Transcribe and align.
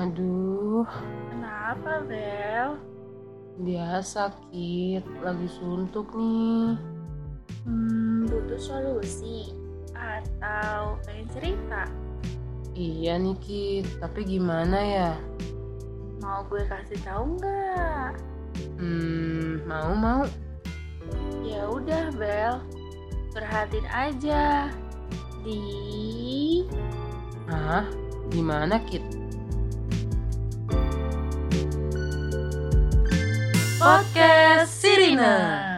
Aduh, 0.00 0.88
Kenapa, 1.28 2.00
Bel? 2.08 2.80
dia 3.60 4.00
sakit, 4.00 5.04
lagi 5.20 5.44
suntuk 5.52 6.16
nih. 6.16 6.80
Hmm, 7.68 8.24
butuh 8.24 8.56
solusi 8.56 9.52
atau 9.92 10.96
pengen 11.04 11.28
cerita? 11.36 11.84
Iya 12.72 13.20
nih 13.20 13.36
Kit, 13.44 13.84
tapi 14.00 14.24
gimana 14.24 14.80
ya? 14.80 15.12
Mau 16.24 16.48
gue 16.48 16.64
kasih 16.64 16.96
tahu 17.04 17.36
nggak? 17.36 18.16
Hmm, 18.80 19.60
mau 19.68 19.92
mau. 19.92 20.24
Ya 21.44 21.68
udah, 21.68 22.08
Bel. 22.16 22.56
Perhatiin 23.36 23.84
aja 23.92 24.72
di 25.44 25.60
Hah? 27.52 27.84
Gimana 28.32 28.80
Kit? 28.88 29.19
Podcast 33.80 34.68
Sirina. 34.76 35.69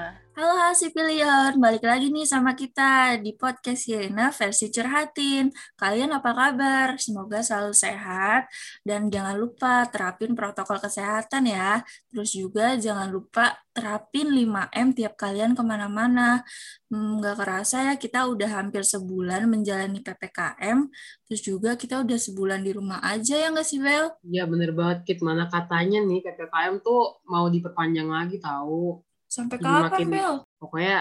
Halo 0.62 0.78
Hasipilion, 0.78 1.58
balik 1.58 1.82
lagi 1.82 2.06
nih 2.14 2.22
sama 2.22 2.54
kita 2.54 3.18
di 3.18 3.34
podcast 3.34 3.82
Sirina 3.82 4.30
versi 4.30 4.70
curhatin. 4.70 5.50
Kalian 5.74 6.14
apa 6.14 6.30
kabar? 6.30 6.94
Semoga 7.02 7.42
selalu 7.42 7.74
sehat 7.74 8.46
dan 8.86 9.10
jangan 9.10 9.42
lupa 9.42 9.90
terapin 9.90 10.38
protokol 10.38 10.78
kesehatan 10.78 11.50
ya. 11.50 11.82
Terus 12.14 12.30
juga 12.30 12.78
jangan 12.78 13.10
lupa 13.10 13.58
terapin 13.74 14.30
5M 14.30 14.94
tiap 14.94 15.18
kalian 15.18 15.58
ke 15.58 15.66
mana-mana. 15.66 16.46
Hmm, 16.86 17.18
Nggak 17.18 17.42
kerasa 17.42 17.90
ya 17.90 17.94
kita 17.98 18.30
udah 18.30 18.62
hampir 18.62 18.86
sebulan 18.86 19.50
menjalani 19.50 19.98
PPKM, 19.98 20.78
terus 21.26 21.42
juga 21.42 21.74
kita 21.74 22.06
udah 22.06 22.18
sebulan 22.22 22.62
di 22.62 22.70
rumah 22.70 23.02
aja 23.02 23.34
ya 23.34 23.50
nggak 23.50 23.66
sih 23.66 23.82
Bel? 23.82 24.14
Iya 24.30 24.46
bener 24.46 24.70
banget 24.78 25.10
Kit, 25.10 25.26
mana 25.26 25.50
katanya 25.50 26.06
nih 26.06 26.22
PPKM 26.22 26.86
tuh 26.86 27.18
mau 27.26 27.50
diperpanjang 27.50 28.06
lagi 28.06 28.38
tahu. 28.38 29.02
Sampai 29.32 29.56
Jadi 29.56 29.64
kapan 29.64 29.88
makin- 29.88 30.10
Bel? 30.12 30.34
Pokoknya 30.60 30.98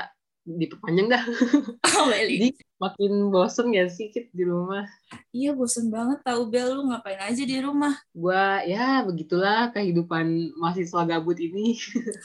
diperpanjang 0.48 1.08
dah. 1.12 1.24
Oh. 2.02 2.10
Jadi 2.10 2.58
makin 2.82 3.30
bosen 3.30 3.68
ya 3.78 3.86
sih 3.86 4.10
Kit 4.10 4.34
di 4.34 4.42
rumah. 4.42 4.88
Iya 5.30 5.54
bosen 5.54 5.92
banget 5.94 6.24
tahu 6.26 6.50
Bel 6.50 6.74
lu 6.74 6.90
ngapain 6.90 7.20
aja 7.20 7.44
di 7.44 7.58
rumah. 7.62 7.94
Gua 8.09 8.64
ya 8.66 9.06
begitulah 9.06 9.70
kehidupan 9.70 10.56
mahasiswa 10.58 11.04
gabut 11.06 11.38
ini. 11.38 11.78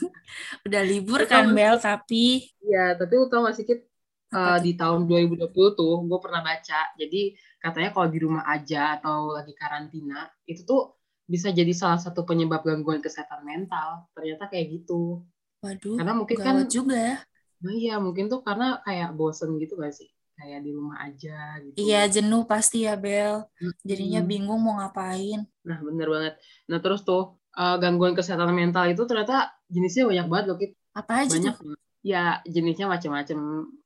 Udah 0.66 0.80
libur 0.86 1.26
kan 1.28 1.50
tau 1.50 1.52
Bel 1.52 1.76
tapi 1.76 2.48
Iya, 2.62 2.96
tapi 2.96 3.12
lu 3.20 3.28
tau 3.28 3.44
gak 3.44 3.58
sih 3.58 3.66
Kit, 3.68 3.84
Eh, 4.26 4.58
di 4.58 4.74
tahun 4.74 5.06
2020 5.06 5.78
tuh 5.78 6.02
gue 6.02 6.18
pernah 6.18 6.42
baca 6.42 6.90
jadi 6.98 7.30
katanya 7.62 7.94
kalau 7.94 8.10
di 8.10 8.18
rumah 8.18 8.42
aja 8.42 8.98
atau 8.98 9.30
lagi 9.30 9.54
karantina 9.54 10.26
itu 10.50 10.66
tuh 10.66 10.98
bisa 11.30 11.54
jadi 11.54 11.70
salah 11.70 12.02
satu 12.02 12.26
penyebab 12.26 12.66
gangguan 12.66 12.98
kesehatan 12.98 13.46
mental 13.46 14.10
ternyata 14.18 14.50
kayak 14.50 14.82
gitu 14.82 15.22
waduh 15.66 15.96
karena 15.98 16.12
mungkin 16.14 16.36
kan 16.38 16.56
juga 16.70 16.94
ya. 16.96 17.16
nah 17.62 17.72
iya 17.74 17.94
mungkin 17.98 18.24
tuh 18.30 18.40
karena 18.46 18.78
kayak 18.86 19.10
bosen 19.18 19.58
gitu 19.58 19.74
gak 19.80 19.94
sih 19.96 20.08
kayak 20.36 20.60
di 20.62 20.70
rumah 20.76 21.00
aja 21.08 21.56
gitu 21.64 21.76
Iya 21.80 22.00
jenuh 22.12 22.44
pasti 22.44 22.84
ya 22.84 22.92
Bel. 23.00 23.48
Jadinya 23.88 24.20
bingung 24.20 24.60
mau 24.60 24.76
ngapain. 24.76 25.48
nah 25.64 25.78
bener 25.80 26.06
banget 26.12 26.34
nah 26.68 26.78
terus 26.84 27.00
tuh 27.08 27.40
eh, 27.56 27.76
gangguan 27.80 28.12
kesehatan 28.12 28.52
mental 28.52 28.84
itu 28.86 29.02
ternyata 29.08 29.50
jenisnya 29.72 30.04
banyak 30.06 30.26
banget 30.30 30.44
loh 30.52 30.56
Kit 30.60 30.72
Apa 30.92 31.24
aja 31.24 31.32
banyak 31.32 31.54
tuh? 31.56 31.74
ya 32.04 32.38
jenisnya 32.44 32.86
macam-macam 32.86 33.38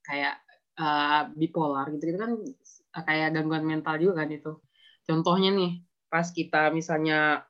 kayak 0.03 0.35
eh, 0.77 1.23
bipolar 1.39 1.87
gitu 1.95 2.03
gitu 2.11 2.19
kan 2.19 2.33
eh, 2.99 3.03
kayak 3.07 3.29
gangguan 3.33 3.65
mental 3.65 3.95
juga 4.03 4.27
kan 4.27 4.29
itu 4.35 4.53
contohnya 5.07 5.51
nih 5.55 5.71
pas 6.11 6.27
kita 6.35 6.75
misalnya 6.75 7.47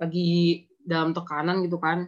lagi 0.00 0.64
dalam 0.80 1.10
tekanan 1.12 1.60
gitu 1.66 1.76
kan 1.82 1.98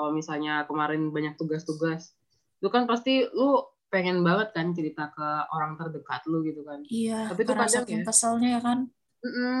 kalau 0.00 0.16
misalnya 0.16 0.64
kemarin 0.64 1.12
banyak 1.12 1.36
tugas-tugas 1.36 2.16
itu 2.56 2.68
kan 2.72 2.88
pasti 2.88 3.28
lu 3.36 3.60
pengen 3.92 4.24
banget 4.24 4.56
kan 4.56 4.72
cerita 4.72 5.12
ke 5.12 5.28
orang 5.52 5.76
terdekat 5.76 6.24
lu 6.24 6.40
gitu 6.46 6.64
kan 6.64 6.80
Iya, 6.88 7.28
Tapi 7.28 7.42
tuh 7.44 7.52
kadang 7.52 7.84
ya. 7.84 8.06
keselnya 8.08 8.48
ya 8.56 8.60
kan. 8.64 8.78
Mm-mm. 9.20 9.58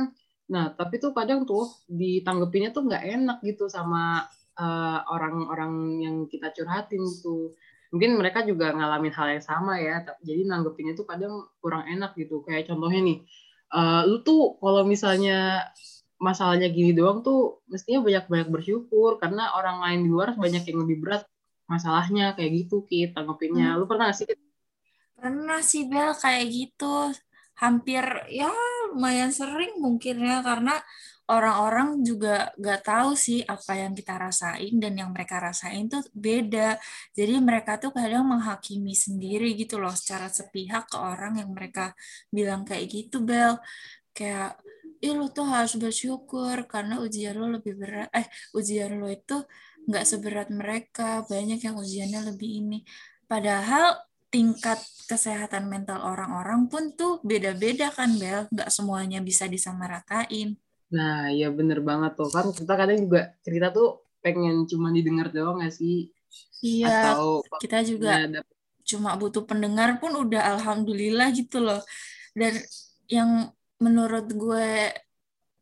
Nah, 0.50 0.64
tapi 0.72 0.96
tuh 1.02 1.12
kadang 1.12 1.44
tuh 1.44 1.68
ditanggepinnya 1.90 2.72
tuh 2.72 2.88
nggak 2.88 3.04
enak 3.20 3.38
gitu 3.44 3.68
sama 3.68 4.24
eh, 4.56 4.98
orang-orang 5.10 5.72
yang 6.00 6.16
kita 6.30 6.54
curhatin 6.54 7.02
gitu. 7.04 7.52
Mungkin 7.90 8.16
mereka 8.22 8.46
juga 8.46 8.70
ngalamin 8.70 9.10
hal 9.10 9.26
yang 9.34 9.44
sama 9.44 9.82
ya, 9.82 10.06
jadi 10.22 10.46
nanggepinnya 10.46 10.94
tuh 10.94 11.10
kadang 11.10 11.50
kurang 11.58 11.90
enak 11.90 12.14
gitu. 12.14 12.46
Kayak 12.46 12.70
contohnya 12.70 13.02
nih, 13.02 13.18
eh, 13.74 14.02
lu 14.06 14.22
tuh 14.22 14.54
kalau 14.62 14.86
misalnya 14.86 15.66
masalahnya 16.20 16.68
gini 16.68 16.92
doang 16.92 17.24
tuh 17.24 17.64
mestinya 17.64 18.04
banyak-banyak 18.04 18.48
bersyukur 18.52 19.16
karena 19.16 19.56
orang 19.56 19.80
lain 19.80 20.00
di 20.04 20.08
luar 20.12 20.36
banyak 20.36 20.62
yang 20.68 20.78
lebih 20.84 21.00
berat 21.00 21.24
masalahnya 21.64 22.36
kayak 22.36 22.50
gitu 22.66 22.84
Kit 22.84 23.16
tanggepinnya. 23.16 23.80
Lu 23.80 23.88
pernah 23.88 24.12
nggak 24.12 24.18
sih? 24.20 24.26
Pernah 25.16 25.60
sih 25.64 25.88
Bel 25.88 26.12
kayak 26.12 26.44
gitu. 26.52 27.10
Hampir 27.56 28.04
ya 28.28 28.52
lumayan 28.92 29.32
sering 29.32 29.80
mungkin 29.80 30.20
ya 30.20 30.40
karena 30.44 30.76
orang-orang 31.30 32.02
juga 32.02 32.50
gak 32.58 32.82
tahu 32.82 33.14
sih 33.14 33.46
apa 33.46 33.78
yang 33.78 33.94
kita 33.94 34.18
rasain 34.18 34.74
dan 34.82 34.98
yang 34.98 35.14
mereka 35.14 35.38
rasain 35.38 35.86
tuh 35.86 36.02
beda. 36.10 36.74
Jadi 37.14 37.38
mereka 37.38 37.78
tuh 37.78 37.94
kadang 37.94 38.26
menghakimi 38.26 38.96
sendiri 38.98 39.54
gitu 39.54 39.78
loh 39.78 39.94
secara 39.94 40.26
sepihak 40.26 40.90
ke 40.90 40.98
orang 40.98 41.38
yang 41.38 41.54
mereka 41.54 41.94
bilang 42.34 42.66
kayak 42.66 42.90
gitu 42.90 43.22
Bel. 43.22 43.62
Kayak 44.10 44.58
ih 45.04 45.12
lu 45.18 45.26
tuh 45.36 45.46
harus 45.48 45.74
bersyukur 45.82 46.56
karena 46.72 46.94
ujian 47.04 47.34
lu 47.40 47.46
lebih 47.56 47.74
berat. 47.80 48.08
Eh 48.12 48.26
ujian 48.58 48.90
lu 49.00 49.06
itu 49.08 49.36
nggak 49.88 50.04
seberat 50.10 50.48
mereka. 50.52 51.24
Banyak 51.30 51.60
yang 51.66 51.76
ujiannya 51.82 52.20
lebih 52.32 52.50
ini. 52.60 52.78
Padahal 53.30 53.96
tingkat 54.30 54.78
kesehatan 55.10 55.66
mental 55.72 55.98
orang-orang 56.06 56.70
pun 56.70 56.94
tuh 56.94 57.18
beda-beda 57.26 57.90
kan 57.90 58.10
Bel? 58.20 58.46
Nggak 58.54 58.70
semuanya 58.76 59.18
bisa 59.24 59.44
disamaratain 59.50 60.54
Nah, 60.90 61.30
ya 61.30 61.48
bener 61.54 61.78
banget 61.88 62.18
tuh. 62.18 62.28
Kan 62.34 62.50
kita 62.50 62.74
kadang 62.74 62.98
juga 63.06 63.20
cerita 63.46 63.70
tuh 63.70 64.02
pengen 64.20 64.66
cuma 64.66 64.90
didengar 64.90 65.30
doang 65.30 65.62
gak 65.62 65.72
sih? 65.72 66.10
iya 66.60 67.14
Atau 67.14 67.46
kita 67.62 67.80
juga 67.86 68.20
ya, 68.20 68.42
cuma 68.84 69.14
butuh 69.14 69.46
pendengar 69.46 70.02
pun 70.02 70.12
udah 70.18 70.42
alhamdulillah 70.58 71.30
gitu 71.30 71.62
loh. 71.62 71.80
Dan 72.34 72.58
yang 73.06 73.54
menurut 73.84 74.26
gue 74.42 74.66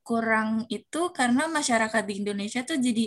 kurang 0.09 0.49
itu 0.73 1.01
karena 1.19 1.43
masyarakat 1.59 2.03
di 2.09 2.15
Indonesia 2.25 2.61
tuh 2.69 2.79
jadi 2.87 3.06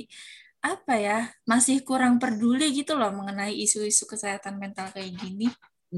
apa 0.62 0.94
ya 1.08 1.18
masih 1.52 1.78
kurang 1.90 2.14
peduli 2.22 2.66
gitu 2.78 2.94
loh 3.00 3.10
mengenai 3.18 3.54
isu-isu 3.66 4.04
kesehatan 4.12 4.56
mental 4.62 4.88
kayak 4.94 5.14
gini 5.22 5.50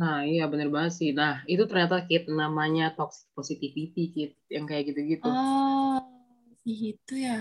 Nah, 0.02 0.18
iya 0.32 0.44
bener 0.52 0.68
banget 0.76 0.92
sih. 1.00 1.10
Nah, 1.20 1.34
itu 1.54 1.64
ternyata 1.70 1.96
Kit 2.10 2.24
namanya 2.42 2.86
toxic 2.98 3.26
positivity 3.38 4.02
Kit 4.14 4.32
yang 4.54 4.66
kayak 4.70 4.84
gitu-gitu. 4.90 5.30
oh 5.30 6.00
gitu 6.68 7.14
ya 7.28 7.38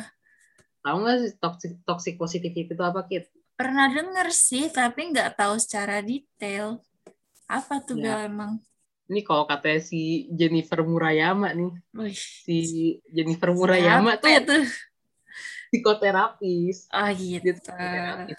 Tahu 0.85 0.97
nggak 1.03 1.17
sih 1.23 1.31
toxic 1.43 1.73
toxic 1.89 2.15
positivity 2.23 2.61
itu 2.75 2.83
apa 2.91 3.01
Kit? 3.11 3.25
pernah 3.59 3.87
denger 3.97 4.29
sih 4.47 4.65
tapi 4.79 5.01
nggak 5.13 5.31
tahu 5.39 5.55
secara 5.65 5.97
detail 6.11 6.67
apa 7.59 7.75
tuh 7.87 7.97
Ya. 7.97 8.03
Bel 8.03 8.19
emang 8.31 8.53
Ini 9.11 9.21
kalau 9.27 9.45
katanya 9.45 9.81
si 9.83 10.31
Jennifer 10.31 10.81
Murayama 10.87 11.51
nih, 11.53 11.73
Wih, 11.99 12.15
si 12.17 12.59
Jennifer 13.11 13.51
Murayama 13.51 14.17
siapa 14.17 14.29
ya 14.31 14.41
tuh 14.43 14.63
tuh 14.63 14.65
psikoterapis. 15.73 16.77
oh 16.93 17.11
Dia 17.11 17.17
gitu 17.17 17.51
tuh 17.59 17.61
psikoterapis. 17.61 18.39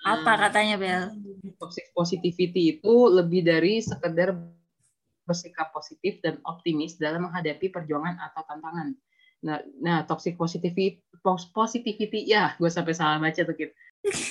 apa 0.00 0.32
katanya 0.48 0.74
Bel 0.80 1.02
toxic 1.60 1.92
positivity 1.92 2.80
itu 2.80 2.94
lebih 3.12 3.44
dari 3.44 3.84
sekedar 3.84 4.32
bersikap 5.28 5.70
positif 5.70 6.18
dan 6.24 6.42
optimis 6.42 6.98
dalam 6.98 7.28
menghadapi 7.30 7.70
perjuangan 7.70 8.18
atau 8.18 8.42
tantangan. 8.48 8.88
Nah, 9.46 9.62
nah 9.78 9.98
toxic 10.04 10.34
positivity, 10.34 11.00
pos- 11.22 11.48
positivity, 11.54 12.26
ya, 12.26 12.58
gue 12.58 12.66
sampai 12.66 12.92
salah 12.92 13.22
baca 13.22 13.38
tuh, 13.38 13.54
Kit. 13.54 13.70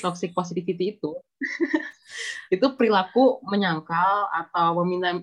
Toxic 0.02 0.32
positivity 0.34 0.98
itu, 0.98 1.12
itu 2.56 2.66
perilaku 2.74 3.38
menyangkal 3.46 4.28
atau 4.34 4.74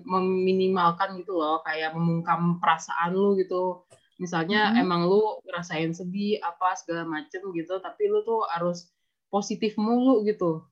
meminimalkan 0.07 1.19
gitu 1.19 1.35
loh, 1.35 1.59
kayak 1.67 1.91
memungkam 1.97 2.61
perasaan 2.63 3.11
lu 3.11 3.35
gitu. 3.41 3.83
Misalnya 4.17 4.73
Mhm. 4.73 4.81
emang 4.81 5.01
lu 5.05 5.37
ngerasain 5.45 5.93
sedih, 5.93 6.41
apa, 6.41 6.73
segala 6.79 7.05
macem 7.05 7.41
gitu, 7.53 7.77
tapi 7.83 8.09
lu 8.09 8.23
tuh 8.25 8.41
harus 8.49 8.89
positif 9.29 9.75
mulu 9.77 10.23
gitu. 10.25 10.63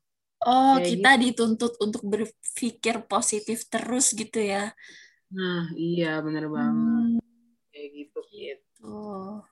Oh, 0.46 0.78
Kayak 0.78 0.88
kita 0.94 1.12
dituntut 1.18 1.74
untuk 1.82 2.02
berpikir 2.06 2.96
positif 3.10 3.66
terus 3.70 4.14
gitu 4.14 4.40
ya. 4.40 4.72
Nah, 5.36 5.74
iya 5.76 6.22
bener 6.26 6.46
banget. 6.48 7.04
Hmm, 7.18 7.20
Kayak 7.74 7.88
gitu, 7.98 8.20
Kit. 8.32 8.60
tuh. 8.80 9.44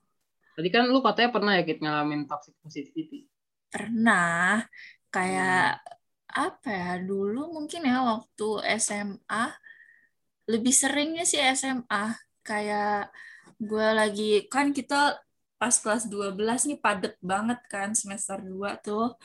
Tadi 0.53 0.69
kan 0.69 0.85
lu 0.87 1.01
katanya 1.01 1.29
pernah 1.33 1.51
ya, 1.57 1.63
Kit, 1.65 1.79
ngalamin 1.81 2.29
toxic 2.29 2.53
positivity. 2.61 3.25
Pernah 3.73 4.61
kayak 5.13 5.81
apa 6.43 6.69
ya 6.81 6.91
dulu 7.09 7.39
mungkin 7.55 7.81
ya 7.89 7.97
waktu 8.11 8.43
SMA 8.83 9.43
lebih 10.51 10.73
seringnya 10.81 11.23
sih 11.31 11.39
SMA 11.59 12.03
kayak 12.47 13.11
gue 13.69 13.87
lagi 13.99 14.23
kan 14.53 14.67
kita 14.77 14.95
pas 15.61 15.75
kelas 15.83 16.03
12 16.13 16.59
nih 16.69 16.79
padet 16.85 17.15
banget 17.31 17.59
kan 17.73 17.89
semester 18.01 18.37
2 18.51 18.69
tuh. 18.85 19.15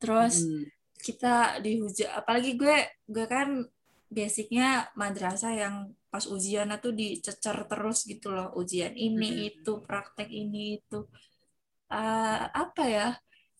Terus 0.00 0.34
Hmm. 0.34 0.64
kita 1.06 1.60
dihujat 1.64 2.10
apalagi 2.20 2.50
gue 2.60 2.76
gue 3.14 3.26
kan 3.34 3.48
basicnya 4.16 4.88
madrasah 5.00 5.52
yang 5.62 5.76
pas 6.12 6.24
ujian 6.34 6.68
tuh 6.84 6.92
dicecer 7.00 7.56
terus 7.70 7.98
gitu 8.10 8.28
loh 8.36 8.48
ujian 8.60 8.94
ini 9.06 9.28
Mm-mm. 9.28 9.48
itu 9.50 9.70
praktek 9.88 10.28
ini 10.42 10.80
itu 10.80 10.96
Eh, 11.92 12.38
apa 12.62 12.82
ya 12.96 13.06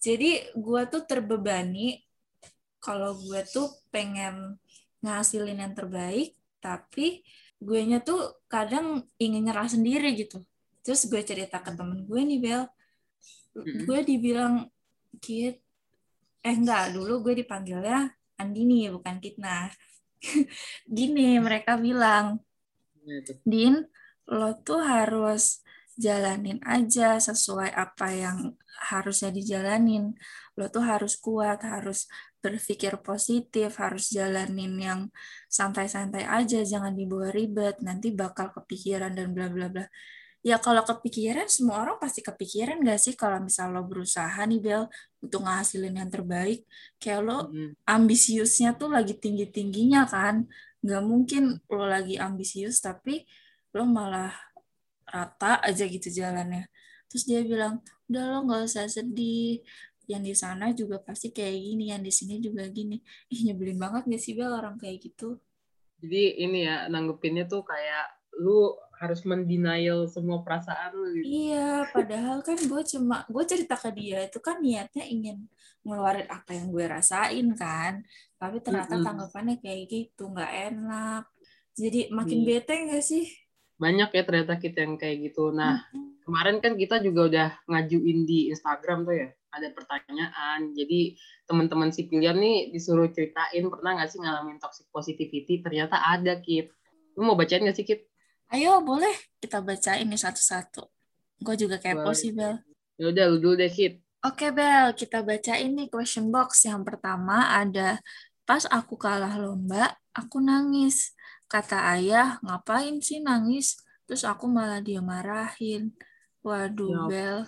jadi 0.02 0.50
gue 0.58 0.82
tuh 0.90 1.06
terbebani 1.06 2.02
kalau 2.82 3.14
gue 3.14 3.40
tuh 3.46 3.70
pengen 3.94 4.58
ngasilin 4.98 5.62
yang 5.62 5.74
terbaik 5.78 6.34
tapi 6.58 7.22
gue 7.62 7.80
nya 7.86 8.02
tuh 8.02 8.42
kadang 8.50 9.06
ingin 9.22 9.46
nyerah 9.46 9.70
sendiri 9.70 10.18
gitu. 10.18 10.42
Terus 10.82 11.06
gue 11.06 11.22
cerita 11.22 11.62
ke 11.62 11.70
temen 11.78 12.02
gue 12.02 12.20
nih 12.26 12.38
Bel. 12.42 12.62
Gue 13.86 14.02
dibilang 14.02 14.66
Kit 15.22 15.62
eh 16.42 16.56
enggak 16.58 16.90
dulu 16.98 17.22
gue 17.22 17.46
dipanggilnya 17.46 18.10
Andini 18.42 18.90
bukan 18.90 19.22
Kitna. 19.22 19.70
Gini 20.98 21.38
mereka 21.38 21.78
bilang 21.78 22.42
Nah, 23.02 23.18
itu. 23.18 23.32
Din 23.42 23.74
lo 24.30 24.54
tuh 24.62 24.80
harus 24.82 25.61
jalanin 25.96 26.58
aja 26.64 27.20
sesuai 27.20 27.70
apa 27.72 28.08
yang 28.12 28.38
harusnya 28.92 29.30
dijalanin. 29.30 30.16
Lo 30.56 30.68
tuh 30.68 30.84
harus 30.84 31.16
kuat 31.20 31.62
harus 31.64 32.08
berpikir 32.42 32.98
positif 32.98 33.78
harus 33.78 34.10
jalanin 34.10 34.74
yang 34.74 35.00
santai-santai 35.46 36.26
aja 36.26 36.66
jangan 36.66 36.90
dibawa 36.90 37.30
ribet 37.30 37.78
nanti 37.86 38.10
bakal 38.10 38.50
kepikiran 38.50 39.14
dan 39.14 39.30
bla 39.30 39.46
bla 39.46 39.70
bla. 39.70 39.86
Ya 40.42 40.58
kalau 40.58 40.82
kepikiran 40.82 41.46
semua 41.46 41.86
orang 41.86 42.02
pasti 42.02 42.18
kepikiran 42.18 42.82
gak 42.82 42.98
sih? 42.98 43.14
Kalau 43.14 43.38
misal 43.38 43.70
lo 43.70 43.86
berusaha 43.86 44.42
nih 44.42 44.58
Bel 44.58 44.90
untuk 45.22 45.46
ngasilin 45.46 45.94
yang 46.02 46.10
terbaik 46.10 46.66
kayak 46.98 47.20
lo 47.22 47.46
ambisiusnya 47.86 48.74
tuh 48.74 48.90
lagi 48.90 49.14
tinggi-tingginya 49.14 50.02
kan. 50.10 50.50
Nggak 50.82 51.02
mungkin 51.06 51.42
lo 51.70 51.86
lagi 51.86 52.18
ambisius 52.18 52.82
tapi 52.82 53.22
lo 53.70 53.86
malah 53.86 54.34
rata 55.12 55.60
aja 55.60 55.84
gitu 55.84 56.08
jalannya. 56.08 56.64
Terus 57.12 57.28
dia 57.28 57.44
bilang, 57.44 57.84
udah 58.08 58.22
lo 58.32 58.38
nggak 58.48 58.62
usah 58.64 58.88
sedih. 58.88 59.60
Yang 60.08 60.22
di 60.24 60.34
sana 60.34 60.66
juga 60.74 60.98
pasti 60.98 61.30
kayak 61.30 61.54
gini, 61.54 61.92
yang 61.92 62.02
di 62.02 62.10
sini 62.10 62.40
juga 62.40 62.66
gini. 62.66 62.98
Ih 63.30 63.46
nyebelin 63.46 63.78
banget 63.78 64.08
gak 64.08 64.22
sih 64.24 64.34
Bel 64.34 64.50
orang 64.50 64.74
kayak 64.80 64.98
gitu? 64.98 65.38
Jadi 66.02 66.42
ini 66.42 66.66
ya 66.66 66.90
nanggepinnya 66.90 67.46
tuh 67.46 67.62
kayak 67.62 68.10
lu 68.42 68.74
harus 68.98 69.22
mendenial 69.26 70.06
semua 70.10 70.42
perasaan 70.46 70.94
lu 70.94 71.06
gitu. 71.14 71.26
Iya, 71.26 71.86
padahal 71.90 72.38
kan 72.42 72.58
gue 72.58 72.82
cuma 72.86 73.26
gue 73.26 73.44
cerita 73.46 73.74
ke 73.74 73.90
dia 73.94 74.26
itu 74.26 74.38
kan 74.38 74.58
niatnya 74.62 75.04
ingin 75.06 75.46
ngeluarin 75.82 76.30
apa 76.30 76.54
yang 76.54 76.70
gue 76.70 76.84
rasain 76.86 77.46
kan, 77.58 78.06
tapi 78.38 78.62
ternyata 78.62 79.02
tanggapannya 79.02 79.58
kayak 79.58 79.90
gitu 79.90 80.30
nggak 80.30 80.52
enak. 80.70 81.22
Jadi 81.74 82.14
makin 82.14 82.38
Iya. 82.42 82.46
bete 82.46 82.74
nggak 82.88 83.04
sih? 83.04 83.26
Banyak 83.82 84.14
ya 84.14 84.22
ternyata 84.22 84.54
kita 84.62 84.86
yang 84.86 84.94
kayak 84.94 85.26
gitu. 85.26 85.50
Nah, 85.50 85.82
kemarin 86.22 86.62
kan 86.62 86.78
kita 86.78 87.02
juga 87.02 87.20
udah 87.26 87.48
ngajuin 87.66 88.18
di 88.22 88.54
Instagram 88.54 89.02
tuh 89.02 89.14
ya 89.26 89.28
ada 89.52 89.68
pertanyaan 89.68 90.72
jadi 90.72 91.12
teman-teman 91.44 91.92
si 91.92 92.08
pilihan 92.08 92.38
nih 92.38 92.72
disuruh 92.72 93.10
ceritain 93.12 93.68
pernah 93.68 94.00
nggak 94.00 94.08
sih 94.08 94.18
ngalamin 94.22 94.56
toxic 94.56 94.88
positivity 94.88 95.60
ternyata 95.60 96.00
ada 96.00 96.40
Kit 96.40 96.72
lu 97.18 97.28
mau 97.28 97.36
bacain 97.36 97.60
nggak 97.60 97.76
sih 97.76 97.84
Kit 97.84 98.08
Ayo 98.52 98.80
boleh 98.84 99.12
kita 99.40 99.64
bacain 99.64 100.04
nih 100.04 100.20
satu-satu. 100.20 100.84
Gue 101.40 101.56
juga 101.56 101.80
kepo 101.80 102.12
Boleh. 102.12 102.16
sih 102.16 102.36
Bel. 102.36 102.60
ya 103.00 103.08
udah 103.08 103.24
lu 103.32 103.36
dulu 103.40 103.54
deh 103.60 103.72
Kit 103.72 104.00
Oke 104.22 104.54
Bel, 104.54 104.94
kita 104.94 105.26
bacain 105.26 105.74
nih 105.74 105.90
question 105.90 106.30
box. 106.30 106.62
Yang 106.62 106.94
pertama 106.94 107.58
ada, 107.58 107.98
pas 108.46 108.62
aku 108.70 108.94
kalah 108.94 109.34
lomba, 109.34 109.98
aku 110.14 110.38
nangis. 110.38 111.10
Kata 111.52 111.92
ayah, 111.92 112.40
ngapain 112.40 112.96
sih 113.04 113.20
nangis? 113.20 113.76
Terus 114.08 114.24
aku 114.24 114.48
malah 114.48 114.80
dia 114.80 115.04
marahin. 115.04 115.92
Waduh 116.40 116.88
Ya 116.88 117.00
Bel, 117.12 117.38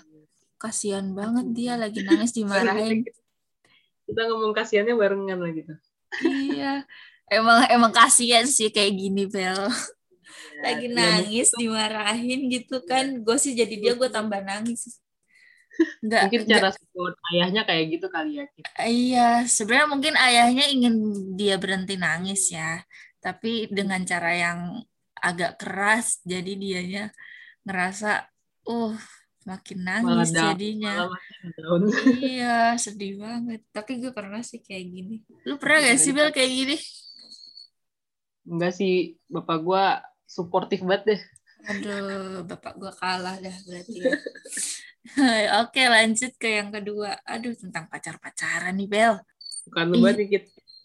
kasihan 0.61 1.09
banget 1.17 1.47
dia 1.57 1.73
lagi 1.81 2.05
nangis 2.05 2.31
dimarahin. 2.37 3.01
kita 4.05 4.21
ngomong 4.29 4.53
kasihannya 4.53 4.95
barengan 5.01 5.41
lah 5.41 5.51
gitu 5.57 5.73
iya, 6.21 6.85
emang 7.33 7.67
emang 7.73 7.91
kasihan 7.91 8.45
sih 8.47 8.71
kayak 8.71 8.95
gini 8.95 9.27
Bel. 9.27 9.67
Ya, 10.55 10.61
Lagi 10.63 10.87
ya, 10.87 10.95
nangis 10.95 11.51
dimarahin 11.59 12.47
gitu 12.53 12.85
kan. 12.87 13.25
Gue 13.25 13.37
sih 13.41 13.57
jadi 13.57 13.75
dia 13.75 13.93
gue 13.99 14.09
tambah 14.13 14.39
nangis. 14.45 15.01
Nggak, 16.07 16.23
mungkin 16.31 16.43
cara 16.47 16.71
support 16.71 17.15
ayahnya 17.35 17.67
kayak 17.67 17.99
gitu 17.99 18.07
kali 18.07 18.39
ya 18.39 18.47
Kit 18.55 18.63
Iya, 18.79 19.43
sebenarnya 19.43 19.89
mungkin 19.91 20.15
ayahnya 20.15 20.65
ingin 20.71 20.95
dia 21.35 21.59
berhenti 21.59 21.99
nangis 21.99 22.55
ya, 22.55 22.79
tapi 23.25 23.73
dengan 23.73 24.05
cara 24.05 24.37
yang 24.37 24.61
agak 25.17 25.57
keras, 25.57 26.21
jadi 26.29 26.53
dianya 26.53 27.05
ngerasa, 27.65 28.29
uh, 28.69 28.93
makin 29.49 29.81
malah 29.81 30.29
nangis 30.29 30.37
down 30.37 30.53
jadinya. 30.53 31.09
malah 31.09 31.17
makin 31.17 31.49
down 31.57 31.81
Iya, 32.21 32.77
sedih 32.77 33.17
banget. 33.17 33.65
Tapi 33.73 34.05
gue 34.05 34.13
pernah 34.13 34.45
sih 34.45 34.61
kayak 34.61 34.85
gini. 34.85 35.17
Lu 35.49 35.57
pernah 35.57 35.81
gak 35.89 35.97
sih 35.97 36.13
Bel 36.13 36.29
kayak 36.29 36.53
gini? 36.53 36.77
enggak 38.45 38.77
sih 38.77 39.17
bapak 39.25 39.59
gua 39.65 39.85
suportif 40.29 40.85
banget 40.85 41.17
deh 41.17 41.21
Aduh, 41.65 42.45
bapak 42.45 42.77
gue 42.77 42.93
kalah 43.01 43.41
dah 43.41 43.57
berarti 43.65 44.05
ya. 44.05 44.13
Oke, 45.65 45.81
lanjut 45.89 46.37
ke 46.37 46.61
yang 46.61 46.69
kedua. 46.69 47.17
Aduh, 47.25 47.57
tentang 47.57 47.89
pacar-pacaran 47.89 48.77
nih 48.77 48.85
Bel. 48.85 49.17
bukan 49.65 49.85
lu 49.89 50.05
banget 50.05 50.17
nih 50.21 50.29
Kit 50.29 50.45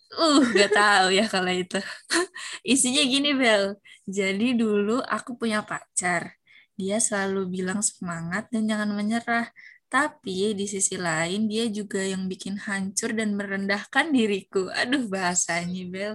Uh, 0.09 0.41
gak 0.57 0.73
tahu 0.73 1.13
ya 1.13 1.25
kalau 1.29 1.53
itu. 1.53 1.77
Isinya 2.65 3.03
gini, 3.05 3.37
Bel. 3.37 3.77
Jadi 4.09 4.57
dulu 4.57 4.97
aku 5.05 5.37
punya 5.37 5.61
pacar. 5.61 6.33
Dia 6.73 6.97
selalu 6.97 7.45
bilang 7.61 7.85
semangat 7.85 8.49
dan 8.49 8.65
jangan 8.65 8.89
menyerah. 8.89 9.53
Tapi 9.89 10.53
di 10.53 10.65
sisi 10.69 10.97
lain 11.01 11.49
dia 11.49 11.65
juga 11.69 12.01
yang 12.01 12.29
bikin 12.29 12.57
hancur 12.61 13.13
dan 13.13 13.37
merendahkan 13.37 14.09
diriku. 14.09 14.69
Aduh, 14.73 15.05
bahasanya, 15.09 15.85
Bel. 15.89 16.13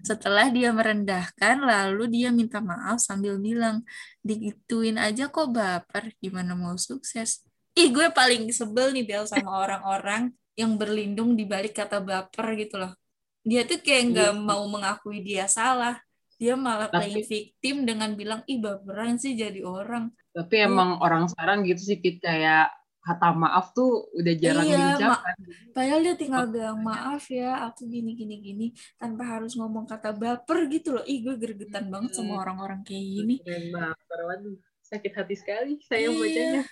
Setelah 0.00 0.48
dia 0.48 0.72
merendahkan, 0.72 1.60
lalu 1.60 2.08
dia 2.08 2.32
minta 2.32 2.64
maaf 2.64 3.04
sambil 3.04 3.36
bilang, 3.36 3.84
digituin 4.24 4.96
aja 4.96 5.28
kok 5.28 5.52
baper, 5.52 6.12
gimana 6.24 6.56
mau 6.56 6.76
sukses. 6.80 7.44
Ih, 7.76 7.92
gue 7.92 8.08
paling 8.12 8.48
sebel 8.48 8.96
nih, 8.96 9.04
Bel, 9.04 9.24
sama 9.28 9.52
orang-orang 9.64 10.32
yang 10.56 10.76
berlindung 10.76 11.36
di 11.36 11.44
balik 11.48 11.76
kata 11.76 12.04
baper 12.04 12.52
gitu 12.56 12.80
loh 12.80 12.99
dia 13.42 13.64
tuh 13.64 13.78
kayak 13.78 14.02
nggak 14.10 14.32
Iya. 14.32 14.40
mau 14.40 14.62
mengakui 14.66 15.20
dia 15.20 15.46
salah 15.46 15.96
dia 16.36 16.56
malah 16.56 16.88
Tapi- 16.88 17.12
playing 17.12 17.24
victim 17.26 17.76
dengan 17.84 18.10
bilang 18.12 18.40
ih 18.44 18.58
baperan 18.58 19.16
sih 19.16 19.32
jadi 19.32 19.60
orang 19.60 20.12
tapi 20.30 20.56
Iya. 20.56 20.68
emang 20.68 21.00
orang 21.00 21.26
sekarang 21.26 21.64
gitu 21.64 21.82
sih 21.82 21.98
Kit 21.98 22.18
kayak 22.18 22.68
kata 23.00 23.32
maaf 23.32 23.72
tuh 23.72 24.12
udah 24.12 24.34
jarang 24.36 24.60
Iya, 24.62 24.76
diucapkan 24.92 25.34
padahal 25.72 26.00
dia 26.00 26.14
tinggal 26.14 26.44
Oh. 26.44 26.50
bilang 26.52 26.78
maaf 26.80 27.24
ya 27.26 27.64
aku 27.64 27.88
gini 27.88 28.12
gini 28.12 28.36
gini 28.38 28.66
tanpa 28.94 29.24
harus 29.26 29.56
ngomong 29.56 29.84
kata 29.84 30.12
baper 30.12 30.68
gitu 30.68 30.92
loh 30.94 31.04
ih 31.04 31.20
gue 31.20 31.34
gregetan 31.34 31.88
banget 31.88 32.12
sama 32.12 32.36
Hmm. 32.36 32.42
orang-orang 32.44 32.80
kayak 32.84 33.00
gini 33.02 33.34
banget. 33.72 33.96
Waduh, 34.04 34.56
sakit 34.84 35.12
hati 35.16 35.34
sekali 35.34 35.72
saya 35.82 36.06
Iya. 36.06 36.14
bacanya. 36.14 36.62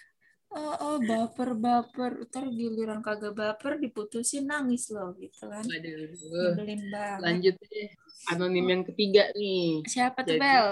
Oh, 0.51 0.75
oh 0.79 0.97
baper 0.99 1.53
baper 1.53 2.13
ntar 2.25 2.45
giliran 2.49 3.01
kagak 3.01 3.33
baper 3.33 3.77
diputusin 3.77 4.45
nangis 4.45 4.89
loh 4.89 5.13
gitu 5.15 5.45
kan 5.45 5.65
nyebelin 5.65 6.83
banget 6.89 7.21
Lanjut 7.21 7.55
deh. 7.59 7.89
Anonim 8.29 8.67
yang 8.67 8.83
ketiga 8.85 9.29
nih. 9.33 9.81
siapa 9.85 10.21
tuh 10.21 10.37
Jadi- 10.37 10.43
Bel 10.43 10.69